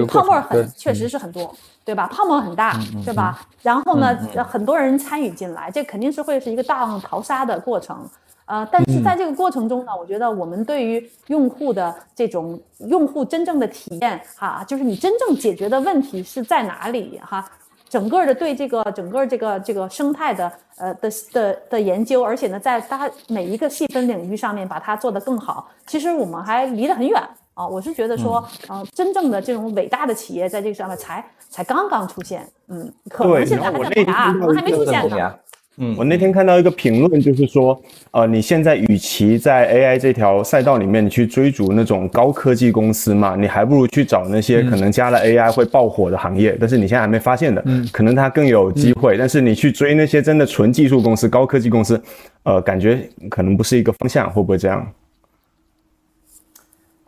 [0.07, 1.51] 泡沫很确实是很多，
[1.89, 2.07] 对吧？
[2.13, 3.41] 泡沫很大，对吧？
[3.63, 4.15] 然后呢，
[4.47, 8.07] 很多人参与进来，这肯定是会是一个大浪淘沙的过程。
[8.45, 17.43] 呃，但是在这个过程中呢，我觉得我们对于用户的这种用户真正的体验，哈，就是你真正解决的问题是在哪里，哈。
[17.89, 27.23] 整个的对这个整个这个这个生态的呃的的的研究，而且呢，在它每一个细分领域上面把它做得更好，其实我们还离得很远
[27.59, 27.67] 啊。
[27.67, 35.35] 我是觉得说，嗯，真正的这种伟大的企业在这个上面才才刚刚出现，嗯，可能现在还在萌芽，可能还没出现呢。
[35.81, 37.81] 嗯，我那天看到一个评论，就是说，
[38.11, 49.17] 呃，你现在与其在 AI 这条赛道里面你去追逐那种高科技公司嘛，你还不如去找那些可能加了 AI 会爆火的行业，但是你现在还没发现的，嗯，可能它更有机会。
[49.17, 52.03] 但是你去追那些真的纯技术公司、高科技公司，
[52.43, 54.85] 呃，感觉可能不是一个方向，会不会这样？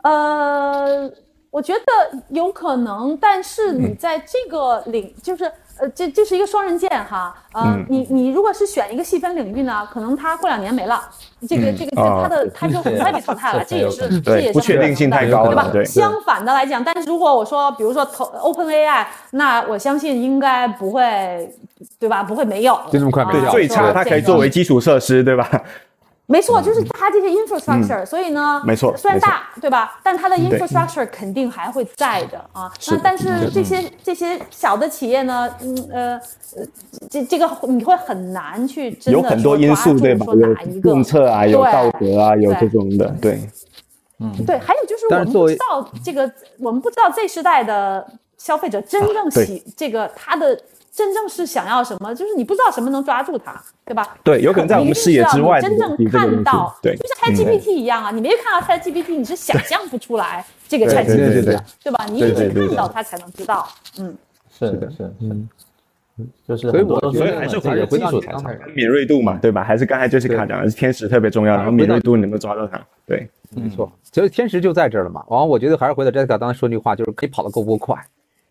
[0.03, 1.11] 呃，
[1.49, 5.51] 我觉得有可能，但是你在这个领，就是。
[5.79, 11.01] 呃，这这是一个双刃剑哈，呃，你你如果是选一个细分领域呢，可能它过两年没了，
[11.49, 15.89] 这个这个它的它就很快被淘汰了， 这也是这也是不确定性太高了，对吧？
[15.89, 21.51] 相反的来讲，但是如果我说，比如说投 Open AI，那我相信应该不会，
[21.97, 22.21] 对吧？
[22.21, 25.49] 不会没有，就这么快没最差它可以作为基础设施，对吧？
[26.31, 29.99] 没错，就是它这些 infrastructure，所以呢，没错，虽然大，对吧？
[30.01, 32.71] 但它的 infrastructure 肯定还会在的啊。
[32.87, 36.21] 那但是这些这些小的企业呢，嗯呃
[36.55, 36.65] 呃，
[37.09, 40.25] 这这个你会很难去有很多因素对吧？
[40.33, 43.41] 有政策啊，有道德啊，有这种的，对，
[44.19, 44.57] 嗯，对。
[44.57, 48.07] 还有就是我们不知道这个，我们不知道 Z 时代的
[48.37, 50.57] 消费者真正喜这个他的。
[50.93, 53.53] 真正是想要什么，就是你不知道什么能抓住它，
[53.91, 54.17] 对吧？
[54.23, 55.59] 对，有可能在我们视野之外。
[55.59, 62.05] 真正看到，对，就像 ChatGPT 一样啊，你没看到 ChatGPT，你是想象不出来这个 ChatGPT 的，对吧？
[62.09, 63.67] 你一定看到它才能知道。
[63.99, 64.15] 嗯，
[64.57, 65.49] 是的，是是，嗯，
[66.47, 68.09] 就是所以我所以还是回回到
[68.73, 69.61] 敏锐度嘛，对吧？
[69.61, 72.81] 还是刚才就是卡讲的是天时特别重要，然后敏锐度你能不能抓到它？
[73.05, 75.21] 对，没错，所以天时就在这儿了嘛。
[75.29, 78.01] 然后我觉得还是回到 Jessica 刚才说那句话，就是可以跑得够不够快，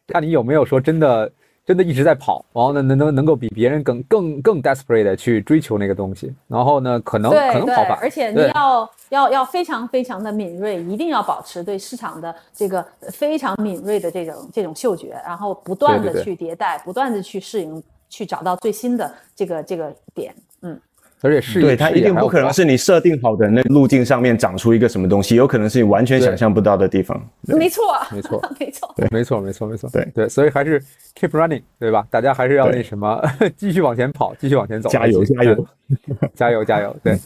[0.07, 1.33] 看你有没有说真的。
[1.71, 20.77] 真的一直在跑，然后呢，能能能够比别人更更更 desperate 的去追求那个东西，然后呢，可能可能跑反，而且你要要要非常非常的敏锐，一定要保持对市场的这个非常敏锐的这种这种嗅觉，然后不断的去迭代，不断的去适应，去找到最新的这个这个点，嗯。
[21.23, 27.21] 而且是对它一定不可能是你设定好的那路径上面长出一个什么东西，有可能是你完全想象不到的地方。
[27.43, 30.07] 没错，没错， 没错，对，没错，没错，没错，对。
[30.15, 30.81] 对，所以还是
[31.19, 32.07] keep running，对吧？
[32.11, 33.23] 大家还是要那什么，
[33.57, 35.67] 继续往前跑，继续往前走，加油，加油，
[36.35, 36.97] 加油，加油。
[37.03, 37.17] 对，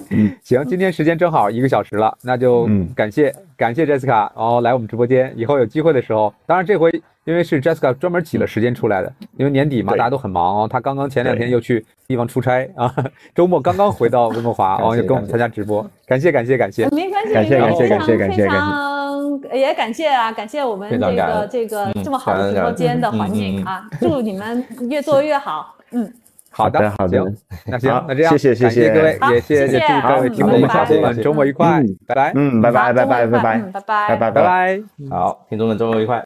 [0.42, 6.90] 行，今天时间正好一个小时了，那就感谢感谢 Jessica，然后来我们直播间，以后有机会的时候，当然这回
[7.24, 10.68] 因为是 Jessica 专门挤了时间出来的，因为年底嘛，大家都很忙哦。
[10.70, 12.94] 她刚刚前两天又去地方出差 啊，
[13.34, 16.88] 周末刚刚回到温哥华， 感谢哦，又跟我们参加直播，感谢感谢感谢。
[16.90, 18.94] 没关系，感谢感谢感谢感谢非常
[19.52, 25.74] 也感谢啊，感谢我们这个这个嗯这么好的直播间的环境啊，祝你们越做越好。
[25.92, 26.12] 嗯，
[26.50, 28.88] 好的好的行，那行，那这样，谢谢谢谢。
[28.90, 33.56] 感各位，也谢谢各位听众们、拜拜小朋友们周末愉快嗯，拜拜，嗯，拜拜拜拜拜拜。
[33.56, 34.08] 嗯拜拜。
[34.08, 34.30] 拜拜。
[34.30, 34.80] 拜拜。
[35.10, 36.22] 好，听众们周末愉快。